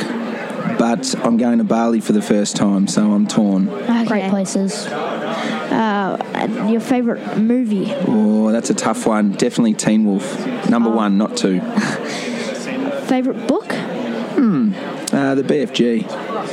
but 0.78 1.14
I'm 1.24 1.38
going 1.38 1.56
to 1.56 1.64
Bali 1.64 2.00
for 2.00 2.12
the 2.12 2.20
first 2.20 2.54
time, 2.54 2.86
so 2.86 3.12
I'm 3.12 3.26
torn. 3.26 3.64
Great 4.04 4.28
places. 4.28 4.86
Uh, 4.88 6.66
your 6.70 6.82
favourite 6.82 7.38
movie? 7.38 7.86
Oh, 8.08 8.52
that's 8.52 8.68
a 8.68 8.74
tough 8.74 9.06
one. 9.06 9.32
Definitely 9.32 9.72
Teen 9.72 10.04
Wolf, 10.04 10.68
number 10.68 10.90
one, 10.90 11.16
not 11.16 11.34
two. 11.34 11.60
Favourite 13.06 13.48
book? 13.48 13.72
Hmm, 13.72 14.74
uh, 15.14 15.34
the 15.34 15.42
BFG. 15.42 16.04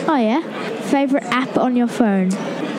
Oh, 0.07 0.15
yeah. 0.15 0.56
Favourite 0.87 1.25
app 1.25 1.57
on 1.57 1.75
your 1.75 1.87
phone? 1.87 2.31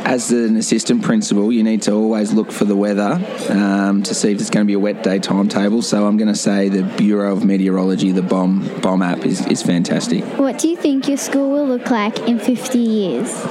As 0.05 0.33
an 0.33 0.57
assistant 0.57 1.03
principal, 1.03 1.53
you 1.53 1.63
need 1.63 1.83
to 1.83 1.93
always 1.93 2.33
look 2.33 2.51
for 2.51 2.65
the 2.65 2.75
weather 2.75 3.21
um, 3.51 4.03
to 4.05 4.15
see 4.15 4.33
if 4.33 4.39
there's 4.39 4.49
going 4.49 4.65
to 4.65 4.67
be 4.67 4.73
a 4.73 4.79
wet 4.79 5.03
day 5.03 5.19
timetable. 5.19 5.83
So 5.83 6.07
I'm 6.07 6.17
going 6.17 6.33
to 6.33 6.39
say 6.39 6.71
the 6.71 6.85
Bureau 6.97 7.33
of 7.33 7.45
Meteorology, 7.45 8.13
the 8.13 8.23
BOM 8.23 8.67
BOM 8.81 9.03
app, 9.03 9.27
is, 9.27 9.47
is 9.49 9.63
fantastic. 9.63 10.25
What 10.39 10.59
do 10.59 10.69
you 10.69 10.77
think 10.77 11.07
your 11.07 11.19
school 11.19 11.51
will 11.51 11.67
look 11.67 11.91
like 11.91 12.19
in 12.21 12.39
50 12.39 12.79
years? 12.79 13.45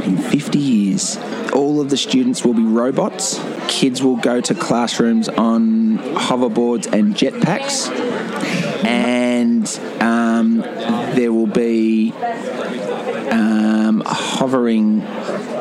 In 0.00 0.16
50 0.18 0.58
years, 0.58 1.16
all 1.52 1.80
of 1.80 1.88
the 1.88 1.96
students 1.96 2.44
will 2.44 2.54
be 2.54 2.64
robots. 2.64 3.40
Kids 3.68 4.02
will 4.02 4.16
go 4.16 4.40
to 4.40 4.54
classrooms 4.54 5.28
on 5.28 5.98
hoverboards 5.98 6.92
and 6.92 7.14
jetpacks, 7.14 7.88
and 8.84 9.68
um, 10.02 10.56
there 11.14 11.32
will 11.32 11.46
be 11.46 12.12
hovering 14.42 15.00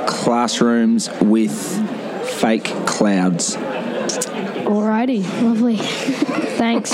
classrooms 0.07 1.07
with 1.21 1.53
fake 2.39 2.63
clouds. 2.87 3.55
Alrighty. 3.55 5.23
Lovely. 5.43 5.77
Thanks. 5.77 6.91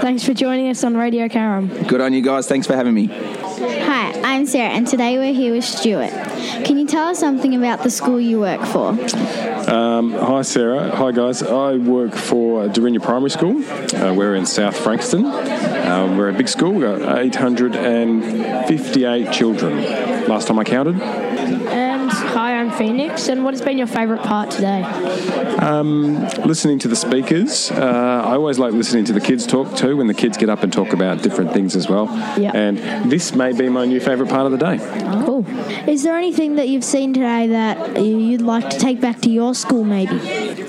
Thanks 0.00 0.24
for 0.24 0.34
joining 0.34 0.68
us 0.68 0.82
on 0.82 0.96
Radio 0.96 1.28
Carrum. 1.28 1.86
Good 1.86 2.00
on 2.00 2.12
you 2.12 2.22
guys. 2.22 2.48
Thanks 2.48 2.66
for 2.66 2.74
having 2.74 2.92
me. 2.92 3.06
Hi, 3.06 4.20
I'm 4.24 4.46
Sarah, 4.46 4.70
and 4.70 4.84
today 4.84 5.16
we're 5.16 5.32
here 5.32 5.54
with 5.54 5.64
Stuart. 5.64 6.10
Can 6.64 6.76
you 6.76 6.88
tell 6.88 7.06
us 7.06 7.20
something 7.20 7.54
about 7.54 7.84
the 7.84 7.90
school 7.90 8.20
you 8.20 8.40
work 8.40 8.66
for? 8.66 8.88
Um, 9.70 10.10
hi, 10.12 10.42
Sarah. 10.42 10.90
Hi, 10.94 11.12
guys. 11.12 11.40
I 11.42 11.76
work 11.76 12.14
for 12.14 12.66
Derinya 12.68 13.00
Primary 13.00 13.30
School. 13.30 13.62
Uh, 13.94 14.12
we're 14.12 14.34
in 14.34 14.44
South 14.44 14.76
Frankston. 14.76 15.24
Uh, 15.24 16.12
we're 16.16 16.30
a 16.30 16.32
big 16.32 16.48
school. 16.48 16.72
We've 16.72 16.82
got 16.82 17.18
858 17.18 19.32
children, 19.32 19.78
last 20.28 20.48
time 20.48 20.58
I 20.58 20.64
counted. 20.64 21.35
And 22.56 22.70
hi, 22.70 22.76
Hi, 22.76 22.86
I'm 22.86 22.88
Phoenix, 22.88 23.28
and 23.28 23.44
what 23.44 23.52
has 23.52 23.60
been 23.60 23.76
your 23.76 23.86
favourite 23.86 24.22
part 24.22 24.50
today? 24.50 24.82
Um, 25.58 26.26
listening 26.46 26.78
to 26.78 26.88
the 26.88 26.96
speakers. 26.96 27.70
Uh, 27.70 28.22
I 28.24 28.32
always 28.32 28.58
like 28.58 28.72
listening 28.72 29.04
to 29.06 29.12
the 29.12 29.20
kids 29.20 29.46
talk 29.46 29.76
too 29.76 29.98
when 29.98 30.06
the 30.06 30.14
kids 30.14 30.38
get 30.38 30.48
up 30.48 30.62
and 30.62 30.72
talk 30.72 30.94
about 30.94 31.22
different 31.22 31.52
things 31.52 31.76
as 31.76 31.88
well. 31.88 32.06
Yeah. 32.38 32.52
And 32.54 33.10
this 33.10 33.34
may 33.34 33.52
be 33.52 33.68
my 33.68 33.84
new 33.84 34.00
favourite 34.00 34.30
part 34.30 34.46
of 34.46 34.52
the 34.52 34.58
day. 34.58 34.78
Cool. 35.26 35.44
Is 35.86 36.02
there 36.02 36.16
anything 36.16 36.56
that 36.56 36.68
you've 36.68 36.84
seen 36.84 37.12
today 37.12 37.46
that 37.48 38.02
you'd 38.02 38.40
like 38.40 38.70
to 38.70 38.78
take 38.78 39.00
back 39.00 39.20
to 39.22 39.30
your 39.30 39.54
school, 39.54 39.84
maybe? 39.84 40.18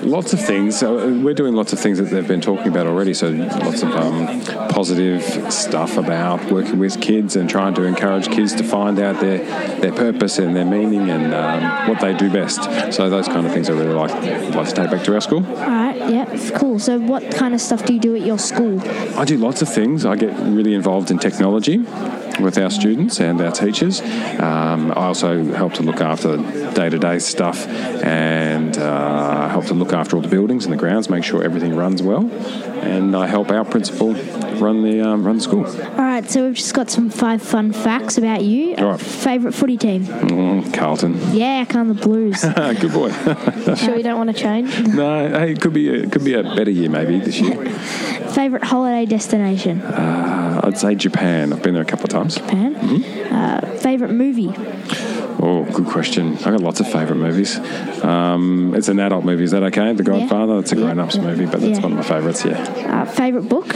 Lots 0.02 0.34
of 0.34 0.46
things. 0.46 0.84
Uh, 0.84 1.20
we're 1.24 1.34
doing 1.34 1.54
lots 1.54 1.74
of 1.74 1.80
things 1.80 2.00
that 2.00 2.06
they've 2.06 2.28
been 2.28 2.42
talking 2.42 2.68
about 2.68 2.88
already. 2.88 3.14
So 3.14 3.30
lots 3.30 3.84
of 3.84 3.92
um, 3.92 4.42
positive 4.70 5.24
stuff 5.54 5.98
about 5.98 6.52
working 6.52 6.80
with 6.80 7.02
kids 7.02 7.36
and 7.36 7.50
trying 7.50 7.74
to 7.76 7.84
encourage 7.84 8.28
kids 8.28 8.54
to 8.56 8.64
find 8.64 9.00
out 9.00 9.20
their 9.20 9.40
their 9.80 9.92
purpose 9.92 10.38
and 10.40 10.56
their 10.56 10.66
meaning 10.66 11.10
and 11.10 11.34
um, 11.34 11.77
what 11.86 12.00
they 12.02 12.14
do 12.16 12.32
best. 12.32 12.64
So 12.94 13.10
those 13.10 13.28
kind 13.28 13.46
of 13.46 13.54
things 13.54 13.70
I 13.70 13.74
really 13.74 13.94
like 13.94 14.12
like 14.56 14.68
to 14.70 14.74
take 14.74 14.92
back 14.92 15.04
to 15.06 15.14
our 15.14 15.22
school. 15.22 15.46
All 15.46 15.56
right. 15.56 15.98
Yeah. 16.10 16.26
Cool. 16.58 16.80
So, 16.80 17.00
what 17.00 17.32
kind 17.36 17.54
of 17.54 17.62
stuff 17.62 17.86
do 17.86 17.94
you 17.94 18.00
do 18.00 18.16
at 18.16 18.22
your 18.22 18.40
school? 18.40 18.82
I 19.18 19.26
do 19.26 19.38
lots 19.38 19.62
of 19.62 19.70
things. 19.70 20.06
I 20.06 20.16
get 20.16 20.38
really 20.40 20.74
involved 20.74 21.12
in 21.12 21.20
technology 21.20 21.78
with 22.40 22.58
our 22.58 22.70
students 22.70 23.20
and 23.20 23.42
our 23.42 23.52
teachers. 23.52 24.02
Um, 24.02 24.92
I 24.92 25.08
also 25.08 25.44
help 25.54 25.74
to 25.74 25.84
look 25.84 26.02
after 26.02 26.38
day 26.74 26.90
to 26.90 27.00
day 27.00 27.20
stuff 27.20 27.68
and 27.68 28.78
uh, 28.78 29.50
help 29.50 29.66
to 29.66 29.74
look 29.74 29.94
after 29.94 30.16
all 30.16 30.22
the 30.22 30.28
buildings 30.28 30.66
and 30.66 30.74
the 30.74 30.78
grounds, 30.78 31.10
make 31.10 31.24
sure 31.24 31.44
everything 31.44 31.76
runs 31.76 32.02
well. 32.02 32.30
And 32.82 33.16
I 33.16 33.28
help 33.28 33.50
our 33.52 33.66
principal 33.66 34.14
run 34.60 34.84
the 34.84 35.02
um, 35.02 35.26
run 35.26 35.38
the 35.38 35.44
school. 35.44 35.66
All 35.66 35.98
right. 35.98 36.30
So 36.30 36.46
we've 36.46 36.56
just 36.56 36.74
got 36.74 36.90
some 36.90 37.10
five 37.10 37.42
fun 37.42 37.72
facts 37.74 38.18
about 38.18 38.44
you. 38.44 38.76
All 38.76 38.92
right. 38.92 39.00
Favorite 39.00 39.54
footy 39.54 39.78
team? 39.78 40.06
Mm, 40.06 40.74
Carlton. 40.74 41.36
Yeah, 41.36 41.66
Carlton 41.66 41.96
the 41.96 42.02
Blues. 42.02 42.44
Good 42.82 42.92
boy. 42.92 43.12
Sure, 43.78 43.96
you 43.96 44.04
don't 44.04 44.18
want 44.18 44.36
to 44.36 44.42
change? 44.42 44.88
no, 44.88 45.30
hey, 45.30 45.52
it 45.52 45.62
could 45.62 45.74
be 45.74 45.90
a, 45.90 46.04
it 46.04 46.12
could 46.12 46.24
be 46.24 46.34
a 46.34 46.44
better 46.44 46.72
year 46.72 46.90
maybe 46.90 47.20
this 47.20 47.40
year. 47.40 47.66
Favorite 48.30 48.64
holiday 48.64 49.06
destination? 49.06 49.82
Uh, 49.82 50.47
I'd 50.68 50.78
say 50.78 50.96
Japan. 50.96 51.54
I've 51.54 51.64
been 51.64 51.74
there 51.74 51.84
a 51.84 51.86
couple 51.86 52.04
of 52.06 52.10
times. 52.10 52.36
Japan. 52.36 52.76
Uh, 53.32 53.78
favorite 53.80 54.12
movie? 54.12 54.54
Oh, 55.40 55.66
good 55.72 55.86
question. 55.88 56.34
I've 56.38 56.44
got 56.44 56.60
lots 56.62 56.82
of 56.82 56.92
favourite 56.92 57.18
movies. 57.20 57.58
Um, 58.04 58.74
it's 58.76 58.90
an 58.90 59.00
adult 59.00 59.24
movie. 59.24 59.46
Is 59.46 59.52
that 59.52 59.64
okay? 59.64 59.94
The 59.94 60.04
Godfather. 60.04 60.60
It's 60.60 60.74
a 60.74 60.76
grown-ups 60.76 61.18
movie, 61.18 61.46
but 61.46 61.62
that's 61.62 61.80
Yeah. 61.80 61.84
one 61.84 61.94
of 61.94 61.98
my 62.00 62.04
favourites. 62.04 62.44
Yeah. 62.44 63.02
Uh, 63.02 63.06
favorite 63.06 63.48
book? 63.48 63.74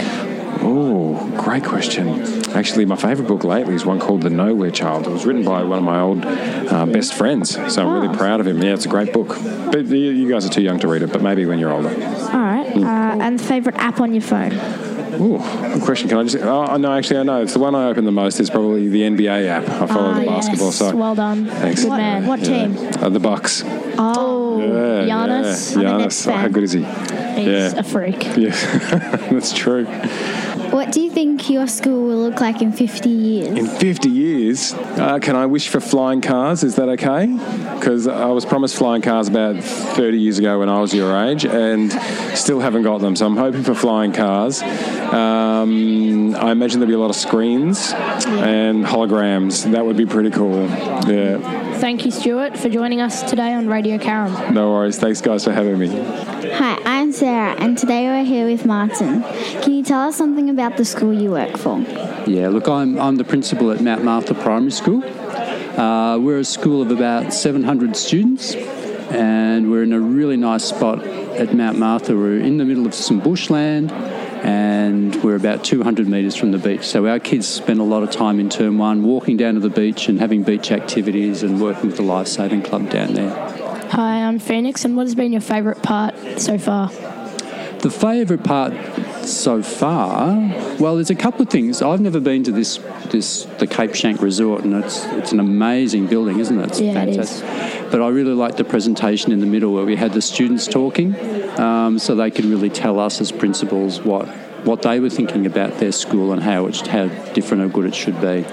Oh, 0.63 1.15
great 1.37 1.63
question. 1.63 2.43
Actually, 2.53 2.85
my 2.85 2.97
favourite 2.97 3.27
book 3.27 3.43
lately 3.45 3.73
is 3.73 3.85
one 3.85 3.99
called 3.99 4.21
The 4.21 4.29
Nowhere 4.29 4.69
Child. 4.69 5.07
It 5.07 5.11
was 5.11 5.25
written 5.25 5.43
by 5.45 5.63
one 5.63 5.77
of 5.79 5.83
my 5.85 6.01
old 6.01 6.25
uh, 6.25 6.85
best 6.87 7.13
friends, 7.13 7.51
so 7.73 7.87
I'm 7.87 8.01
really 8.01 8.15
proud 8.17 8.41
of 8.41 8.47
him. 8.47 8.61
Yeah, 8.61 8.73
it's 8.73 8.85
a 8.85 8.89
great 8.89 9.13
book. 9.13 9.29
But 9.71 9.85
you, 9.85 10.11
you 10.11 10.29
guys 10.29 10.45
are 10.45 10.49
too 10.49 10.61
young 10.61 10.77
to 10.79 10.87
read 10.89 11.03
it, 11.03 11.11
but 11.13 11.21
maybe 11.21 11.45
when 11.45 11.57
you're 11.57 11.71
older. 11.71 11.89
All 11.89 12.39
right. 12.41 12.67
Uh, 12.75 13.17
and 13.21 13.39
favorite 13.41 13.75
app 13.77 14.01
on 14.01 14.13
your 14.13 14.21
phone? 14.21 14.51
Ooh, 15.19 15.37
good 15.37 15.81
question. 15.81 16.07
Can 16.09 16.17
I 16.19 16.23
just? 16.23 16.37
Oh, 16.37 16.77
no, 16.77 16.93
actually, 16.93 17.19
I 17.19 17.23
know. 17.23 17.41
It's 17.41 17.53
the 17.53 17.59
one 17.59 17.75
I 17.75 17.87
open 17.87 18.05
the 18.05 18.11
most. 18.11 18.39
Is 18.39 18.49
probably 18.49 18.87
the 18.87 19.01
NBA 19.01 19.47
app. 19.47 19.63
I 19.67 19.85
follow 19.87 20.11
Ah, 20.11 20.19
the 20.19 20.25
basketball 20.25 20.67
yes. 20.67 20.75
side. 20.77 20.93
Well 20.95 21.15
done. 21.15 21.45
Thanks. 21.47 21.81
Good 21.83 21.89
man. 21.89 22.25
What 22.27 22.43
team? 22.43 22.77
Uh, 23.01 23.09
the 23.09 23.19
Bucks. 23.19 23.63
Oh, 23.97 24.59
Yeah, 24.59 24.67
Giannis. 25.15 25.75
Yeah. 25.75 25.89
Giannis. 25.89 26.27
Oh, 26.27 26.31
how 26.33 26.47
good 26.47 26.63
is 26.63 26.71
he? 26.73 26.81
He's 27.35 27.47
yeah. 27.47 27.79
a 27.79 27.83
freak. 27.83 28.25
Yeah, 28.41 28.55
that's 29.31 29.53
true. 29.53 29.85
What 30.71 30.91
do 30.91 31.01
you 31.01 31.11
think 31.11 31.49
your 31.49 31.67
school 31.67 32.07
will 32.07 32.17
look 32.17 32.39
like 32.39 32.61
in 32.61 32.71
50 32.71 33.09
years? 33.09 33.57
In 33.57 33.67
50 33.67 34.09
years, 34.09 34.73
uh, 34.73 35.19
can 35.21 35.35
I 35.35 35.45
wish 35.45 35.67
for 35.67 35.79
flying 35.79 36.21
cars? 36.21 36.63
Is 36.63 36.75
that 36.77 36.87
okay? 36.89 37.27
Because 37.75 38.07
I 38.07 38.27
was 38.27 38.45
promised 38.45 38.77
flying 38.77 39.01
cars 39.01 39.27
about 39.27 39.61
30 39.61 40.17
years 40.17 40.39
ago 40.39 40.59
when 40.59 40.69
I 40.69 40.79
was 40.79 40.93
your 40.93 41.15
age 41.25 41.45
and 41.45 41.91
still 42.37 42.61
haven't 42.61 42.83
got 42.83 43.01
them. 43.01 43.15
So 43.15 43.25
I'm 43.25 43.35
hoping 43.37 43.63
for 43.63 43.75
flying 43.75 44.13
cars. 44.13 44.61
Um, 44.61 46.35
I 46.35 46.51
imagine 46.51 46.79
there'll 46.79 46.91
be 46.91 46.95
a 46.95 46.99
lot 46.99 47.09
of 47.09 47.17
screens 47.17 47.91
and 47.93 48.85
holograms. 48.85 49.69
That 49.71 49.85
would 49.85 49.97
be 49.97 50.05
pretty 50.05 50.31
cool. 50.31 50.67
Yeah, 51.07 51.61
Thank 51.81 52.05
you, 52.05 52.11
Stuart, 52.11 52.57
for 52.57 52.69
joining 52.69 53.01
us 53.01 53.23
today 53.27 53.53
on 53.53 53.67
Radio 53.67 53.97
Carrum. 53.97 54.53
no 54.53 54.71
worries. 54.71 54.99
Thanks, 54.99 55.19
guys, 55.19 55.43
for 55.43 55.51
having 55.51 55.79
me. 55.79 55.87
Hi, 55.87 56.79
I'm 56.85 57.11
Sarah, 57.11 57.30
and 57.31 57.77
today 57.77 58.07
we're 58.07 58.25
here 58.25 58.45
with 58.45 58.65
Martin. 58.65 59.23
Can 59.61 59.73
you 59.73 59.83
tell 59.83 60.01
us 60.01 60.17
something 60.17 60.49
about 60.49 60.77
the 60.77 60.83
school 60.83 61.13
you 61.13 61.31
work 61.31 61.57
for? 61.57 61.79
Yeah, 62.27 62.49
look, 62.49 62.67
I'm, 62.67 62.99
I'm 62.99 63.15
the 63.15 63.23
principal 63.23 63.71
at 63.71 63.81
Mount 63.81 64.03
Martha 64.03 64.33
Primary 64.33 64.71
School. 64.71 65.03
Uh, 65.03 66.17
we're 66.17 66.39
a 66.39 66.43
school 66.43 66.81
of 66.81 66.91
about 66.91 67.33
700 67.33 67.95
students, 67.95 68.55
and 68.55 69.71
we're 69.71 69.83
in 69.83 69.93
a 69.93 69.99
really 69.99 70.35
nice 70.35 70.65
spot 70.65 71.05
at 71.05 71.53
Mount 71.53 71.77
Martha. 71.77 72.15
We're 72.15 72.39
in 72.39 72.57
the 72.57 72.65
middle 72.65 72.85
of 72.85 72.93
some 72.93 73.19
bushland, 73.19 73.91
and 73.91 75.15
we're 75.23 75.35
about 75.35 75.63
200 75.63 76.07
metres 76.07 76.35
from 76.35 76.51
the 76.51 76.57
beach. 76.57 76.83
So 76.83 77.07
our 77.07 77.19
kids 77.19 77.47
spend 77.47 77.79
a 77.79 77.83
lot 77.83 78.03
of 78.03 78.11
time 78.11 78.39
in 78.39 78.49
term 78.49 78.77
one 78.77 79.03
walking 79.03 79.37
down 79.37 79.53
to 79.53 79.59
the 79.61 79.69
beach 79.69 80.09
and 80.09 80.19
having 80.19 80.43
beach 80.43 80.71
activities 80.71 81.43
and 81.43 81.61
working 81.61 81.87
with 81.87 81.95
the 81.95 82.03
Life 82.03 82.27
Saving 82.27 82.61
Club 82.61 82.89
down 82.89 83.13
there. 83.13 83.33
Hi, 83.91 84.23
I'm 84.23 84.39
Phoenix, 84.39 84.83
and 84.83 84.97
what 84.97 85.03
has 85.03 85.15
been 85.15 85.31
your 85.31 85.41
favourite 85.41 85.81
part 85.83 86.15
so 86.37 86.57
far? 86.57 86.91
The 87.81 87.89
favourite 87.89 88.43
part 88.43 88.73
so 89.25 89.63
far, 89.63 90.37
well, 90.79 90.95
there's 90.95 91.09
a 91.09 91.15
couple 91.15 91.41
of 91.41 91.49
things. 91.49 91.81
I've 91.81 91.99
never 91.99 92.19
been 92.19 92.43
to 92.43 92.51
this 92.51 92.77
this 93.09 93.45
the 93.57 93.65
Cape 93.67 93.91
Schanck 93.91 94.21
Resort, 94.21 94.63
and 94.63 94.75
it's 94.75 95.03
it's 95.05 95.31
an 95.31 95.39
amazing 95.39 96.07
building, 96.07 96.39
isn't 96.39 96.59
it? 96.59 96.67
It's 96.67 96.79
Yeah, 96.79 97.01
it 97.01 97.17
is. 97.17 97.41
But 97.91 98.01
I 98.01 98.09
really 98.09 98.33
liked 98.33 98.57
the 98.57 98.63
presentation 98.63 99.31
in 99.31 99.39
the 99.39 99.47
middle 99.47 99.73
where 99.73 99.85
we 99.85 99.95
had 99.95 100.13
the 100.13 100.21
students 100.21 100.67
talking, 100.67 101.15
um, 101.59 101.97
so 101.97 102.13
they 102.13 102.29
could 102.29 102.45
really 102.45 102.69
tell 102.69 102.99
us 102.99 103.19
as 103.19 103.31
principals 103.31 103.99
what 104.01 104.27
what 104.63 104.83
they 104.83 104.99
were 104.99 105.09
thinking 105.09 105.47
about 105.47 105.79
their 105.79 105.91
school 105.91 106.31
and 106.31 106.43
how 106.43 106.67
it, 106.67 106.85
how 106.87 107.07
different 107.33 107.63
or 107.63 107.67
good 107.67 107.85
it 107.85 107.95
should 107.95 108.19
be. 108.21 108.45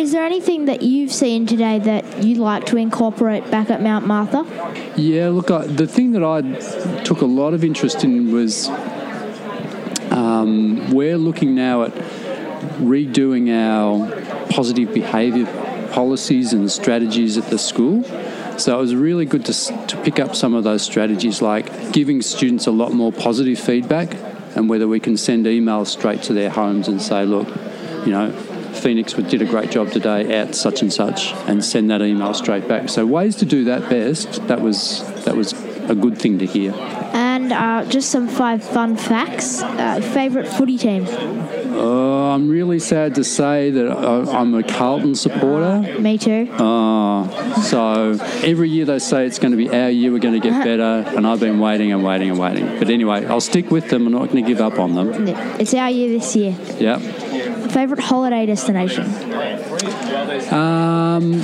Is 0.00 0.12
there 0.12 0.24
anything 0.24 0.64
that 0.64 0.80
you've 0.80 1.12
seen 1.12 1.44
today 1.44 1.78
that 1.78 2.24
you'd 2.24 2.38
like 2.38 2.64
to 2.66 2.78
incorporate 2.78 3.50
back 3.50 3.68
at 3.68 3.82
Mount 3.82 4.06
Martha? 4.06 4.46
Yeah, 4.96 5.28
look, 5.28 5.50
I, 5.50 5.66
the 5.66 5.86
thing 5.86 6.12
that 6.12 6.24
I 6.24 6.40
took 7.02 7.20
a 7.20 7.26
lot 7.26 7.52
of 7.52 7.62
interest 7.62 8.02
in 8.02 8.32
was 8.32 8.68
um, 10.10 10.90
we're 10.90 11.18
looking 11.18 11.54
now 11.54 11.82
at 11.82 11.92
redoing 12.80 13.50
our 13.54 14.10
positive 14.48 14.94
behaviour 14.94 15.44
policies 15.92 16.54
and 16.54 16.72
strategies 16.72 17.36
at 17.36 17.50
the 17.50 17.58
school. 17.58 18.02
So 18.58 18.78
it 18.78 18.80
was 18.80 18.94
really 18.94 19.26
good 19.26 19.44
to, 19.44 19.86
to 19.86 19.96
pick 19.98 20.18
up 20.18 20.34
some 20.34 20.54
of 20.54 20.64
those 20.64 20.80
strategies, 20.80 21.42
like 21.42 21.92
giving 21.92 22.22
students 22.22 22.66
a 22.66 22.70
lot 22.70 22.94
more 22.94 23.12
positive 23.12 23.58
feedback, 23.58 24.16
and 24.56 24.66
whether 24.66 24.88
we 24.88 24.98
can 24.98 25.18
send 25.18 25.44
emails 25.44 25.88
straight 25.88 26.22
to 26.22 26.32
their 26.32 26.48
homes 26.48 26.88
and 26.88 27.02
say, 27.02 27.26
look, 27.26 27.48
you 28.06 28.12
know, 28.12 28.34
Phoenix 28.80 29.12
did 29.12 29.42
a 29.42 29.44
great 29.44 29.70
job 29.70 29.90
today 29.90 30.34
at 30.34 30.54
such 30.54 30.82
and 30.82 30.92
such, 30.92 31.32
and 31.46 31.64
send 31.64 31.90
that 31.90 32.02
email 32.02 32.34
straight 32.34 32.66
back. 32.66 32.88
So 32.88 33.06
ways 33.06 33.36
to 33.36 33.44
do 33.44 33.64
that 33.64 33.88
best. 33.88 34.46
That 34.48 34.60
was 34.60 35.02
that 35.24 35.36
was 35.36 35.52
a 35.90 35.94
good 35.94 36.18
thing 36.18 36.38
to 36.38 36.46
hear. 36.46 36.72
And 37.12 37.52
uh, 37.52 37.84
just 37.86 38.10
some 38.10 38.28
five 38.28 38.62
fun 38.62 38.96
facts. 38.96 39.62
Uh, 39.62 40.00
favorite 40.00 40.46
footy 40.46 40.78
team? 40.78 41.06
Uh, 41.06 42.34
I'm 42.34 42.48
really 42.48 42.78
sad 42.78 43.14
to 43.16 43.24
say 43.24 43.70
that 43.70 43.90
I, 43.90 44.38
I'm 44.38 44.54
a 44.54 44.62
Carlton 44.62 45.14
supporter. 45.14 45.98
Me 45.98 46.18
too. 46.18 46.48
Oh, 46.58 47.62
so 47.62 48.18
every 48.44 48.68
year 48.68 48.84
they 48.84 48.98
say 48.98 49.26
it's 49.26 49.38
going 49.38 49.52
to 49.52 49.56
be 49.56 49.68
our 49.70 49.90
year, 49.90 50.12
we're 50.12 50.18
going 50.18 50.40
to 50.40 50.46
get 50.48 50.62
better, 50.62 51.04
and 51.16 51.26
I've 51.26 51.40
been 51.40 51.58
waiting 51.58 51.92
and 51.92 52.04
waiting 52.04 52.30
and 52.30 52.38
waiting. 52.38 52.66
But 52.78 52.90
anyway, 52.90 53.24
I'll 53.26 53.40
stick 53.40 53.70
with 53.70 53.88
them. 53.88 54.06
I'm 54.06 54.12
not 54.12 54.30
going 54.30 54.44
to 54.44 54.48
give 54.48 54.60
up 54.60 54.78
on 54.78 54.94
them. 54.94 55.28
It's 55.58 55.74
our 55.74 55.90
year 55.90 56.08
this 56.18 56.36
year. 56.36 56.56
Yeah. 56.78 56.98
Favorite 57.68 58.00
holiday 58.00 58.46
destination? 58.46 59.04
Um, 60.52 61.40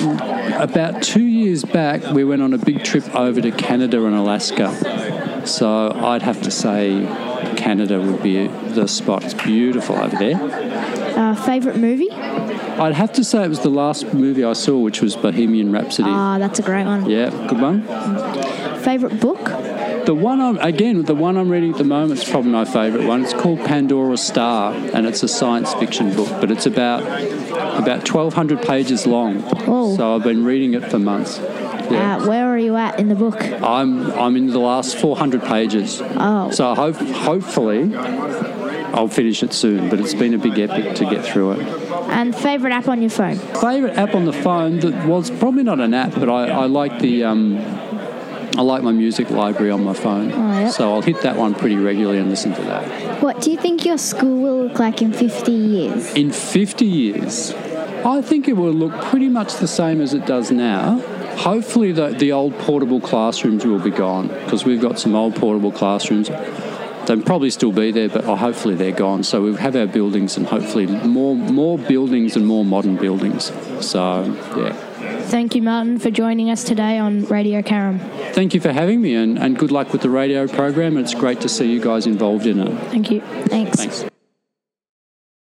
about 0.54 1.02
two 1.02 1.24
years 1.24 1.64
back, 1.64 2.02
we 2.12 2.24
went 2.24 2.42
on 2.42 2.52
a 2.52 2.58
big 2.58 2.82
trip 2.84 3.14
over 3.14 3.40
to 3.40 3.50
Canada 3.52 4.04
and 4.06 4.14
Alaska. 4.16 5.46
So 5.46 5.92
I'd 5.92 6.22
have 6.22 6.42
to 6.42 6.50
say 6.50 7.06
Canada 7.56 8.00
would 8.00 8.22
be 8.22 8.46
the 8.46 8.86
spot. 8.88 9.24
It's 9.24 9.34
beautiful 9.34 9.96
over 9.96 10.16
there. 10.16 10.36
Uh, 11.16 11.34
favorite 11.34 11.76
movie? 11.76 12.10
I'd 12.10 12.94
have 12.94 13.12
to 13.14 13.24
say 13.24 13.44
it 13.44 13.48
was 13.48 13.60
the 13.60 13.70
last 13.70 14.12
movie 14.12 14.44
I 14.44 14.52
saw, 14.52 14.78
which 14.78 15.00
was 15.00 15.16
Bohemian 15.16 15.72
Rhapsody. 15.72 16.10
Ah, 16.10 16.38
that's 16.38 16.58
a 16.58 16.62
great 16.62 16.84
one. 16.84 17.08
Yeah, 17.08 17.30
good 17.48 17.60
one. 17.60 17.82
Favorite 18.82 19.20
book? 19.20 19.48
The 20.06 20.14
one 20.14 20.40
I'm 20.40 20.56
again, 20.58 21.02
the 21.02 21.16
one 21.16 21.36
I'm 21.36 21.48
reading 21.50 21.72
at 21.72 21.78
the 21.78 21.84
moment 21.84 22.20
is 22.20 22.30
probably 22.30 22.52
my 22.52 22.64
favourite 22.64 23.08
one. 23.08 23.24
It's 23.24 23.34
called 23.34 23.58
Pandora's 23.58 24.22
Star, 24.22 24.72
and 24.72 25.04
it's 25.04 25.24
a 25.24 25.28
science 25.28 25.74
fiction 25.74 26.14
book, 26.14 26.28
but 26.40 26.52
it's 26.52 26.64
about 26.64 27.02
about 27.02 28.08
1,200 28.08 28.62
pages 28.62 29.04
long. 29.04 29.42
Oh. 29.66 29.96
So 29.96 30.14
I've 30.14 30.22
been 30.22 30.44
reading 30.44 30.74
it 30.74 30.88
for 30.88 31.00
months. 31.00 31.38
Yeah. 31.38 32.18
Uh, 32.18 32.28
where 32.28 32.46
are 32.46 32.58
you 32.58 32.76
at 32.76 33.00
in 33.00 33.08
the 33.08 33.16
book? 33.16 33.42
I'm 33.42 34.12
I'm 34.12 34.36
in 34.36 34.46
the 34.46 34.60
last 34.60 34.96
400 34.96 35.42
pages. 35.42 36.00
Oh. 36.00 36.52
So 36.52 36.70
I 36.70 36.76
hope 36.76 36.96
hopefully 36.96 37.92
I'll 37.96 39.08
finish 39.08 39.42
it 39.42 39.52
soon, 39.52 39.90
but 39.90 39.98
it's 39.98 40.14
been 40.14 40.34
a 40.34 40.38
big 40.38 40.58
epic 40.58 40.94
to 40.96 41.04
get 41.04 41.24
through 41.24 41.52
it. 41.52 41.58
And 42.10 42.34
favourite 42.34 42.72
app 42.72 42.88
on 42.88 43.02
your 43.02 43.10
phone? 43.10 43.36
Favorite 43.36 43.94
app 43.96 44.14
on 44.14 44.24
the 44.24 44.32
phone 44.32 44.78
that 44.80 45.06
was 45.06 45.30
probably 45.30 45.64
not 45.64 45.80
an 45.80 45.94
app, 45.94 46.14
but 46.14 46.30
I, 46.30 46.48
I 46.48 46.66
like 46.66 47.00
the 47.00 47.24
um, 47.24 47.56
I 48.58 48.62
like 48.62 48.82
my 48.82 48.92
music 48.92 49.28
library 49.30 49.70
on 49.70 49.84
my 49.84 49.92
phone. 49.92 50.32
Oh, 50.32 50.60
yep. 50.60 50.72
So 50.72 50.92
I'll 50.94 51.02
hit 51.02 51.20
that 51.22 51.36
one 51.36 51.54
pretty 51.54 51.76
regularly 51.76 52.18
and 52.18 52.30
listen 52.30 52.54
to 52.54 52.62
that. 52.62 53.22
What 53.22 53.42
do 53.42 53.50
you 53.50 53.58
think 53.58 53.84
your 53.84 53.98
school 53.98 54.40
will 54.40 54.62
look 54.64 54.78
like 54.78 55.02
in 55.02 55.12
50 55.12 55.52
years? 55.52 56.14
In 56.14 56.32
50 56.32 56.86
years, 56.86 57.52
I 58.04 58.22
think 58.22 58.48
it 58.48 58.54
will 58.54 58.72
look 58.72 58.98
pretty 59.02 59.28
much 59.28 59.56
the 59.56 59.68
same 59.68 60.00
as 60.00 60.14
it 60.14 60.24
does 60.24 60.50
now. 60.50 60.98
Hopefully, 61.36 61.92
the, 61.92 62.08
the 62.08 62.32
old 62.32 62.58
portable 62.60 63.00
classrooms 63.00 63.66
will 63.66 63.78
be 63.78 63.90
gone 63.90 64.28
because 64.28 64.64
we've 64.64 64.80
got 64.80 64.98
some 64.98 65.14
old 65.14 65.34
portable 65.36 65.70
classrooms. 65.70 66.28
They'll 66.28 67.22
probably 67.22 67.50
still 67.50 67.72
be 67.72 67.92
there, 67.92 68.08
but 68.08 68.24
oh, 68.24 68.36
hopefully 68.36 68.74
they're 68.74 68.90
gone. 68.90 69.22
So 69.22 69.42
we'll 69.42 69.56
have 69.56 69.76
our 69.76 69.86
buildings 69.86 70.36
and 70.38 70.46
hopefully 70.46 70.86
more 70.86 71.36
more 71.36 71.78
buildings 71.78 72.36
and 72.36 72.46
more 72.46 72.64
modern 72.64 72.96
buildings. 72.96 73.52
So 73.80 74.24
yeah. 74.56 74.85
Thank 74.96 75.54
you, 75.54 75.62
Martin, 75.62 75.98
for 75.98 76.10
joining 76.10 76.50
us 76.50 76.64
today 76.64 76.98
on 76.98 77.24
Radio 77.26 77.62
Carrum. 77.62 77.98
Thank 78.32 78.54
you 78.54 78.60
for 78.60 78.72
having 78.72 79.00
me 79.00 79.14
and, 79.14 79.38
and 79.38 79.58
good 79.58 79.70
luck 79.70 79.92
with 79.92 80.02
the 80.02 80.10
radio 80.10 80.46
program. 80.46 80.96
It's 80.96 81.14
great 81.14 81.40
to 81.42 81.48
see 81.48 81.70
you 81.70 81.80
guys 81.80 82.06
involved 82.06 82.46
in 82.46 82.60
it. 82.60 82.90
Thank 82.90 83.10
you. 83.10 83.20
Thanks. 83.20 83.76
Thanks. 83.76 84.15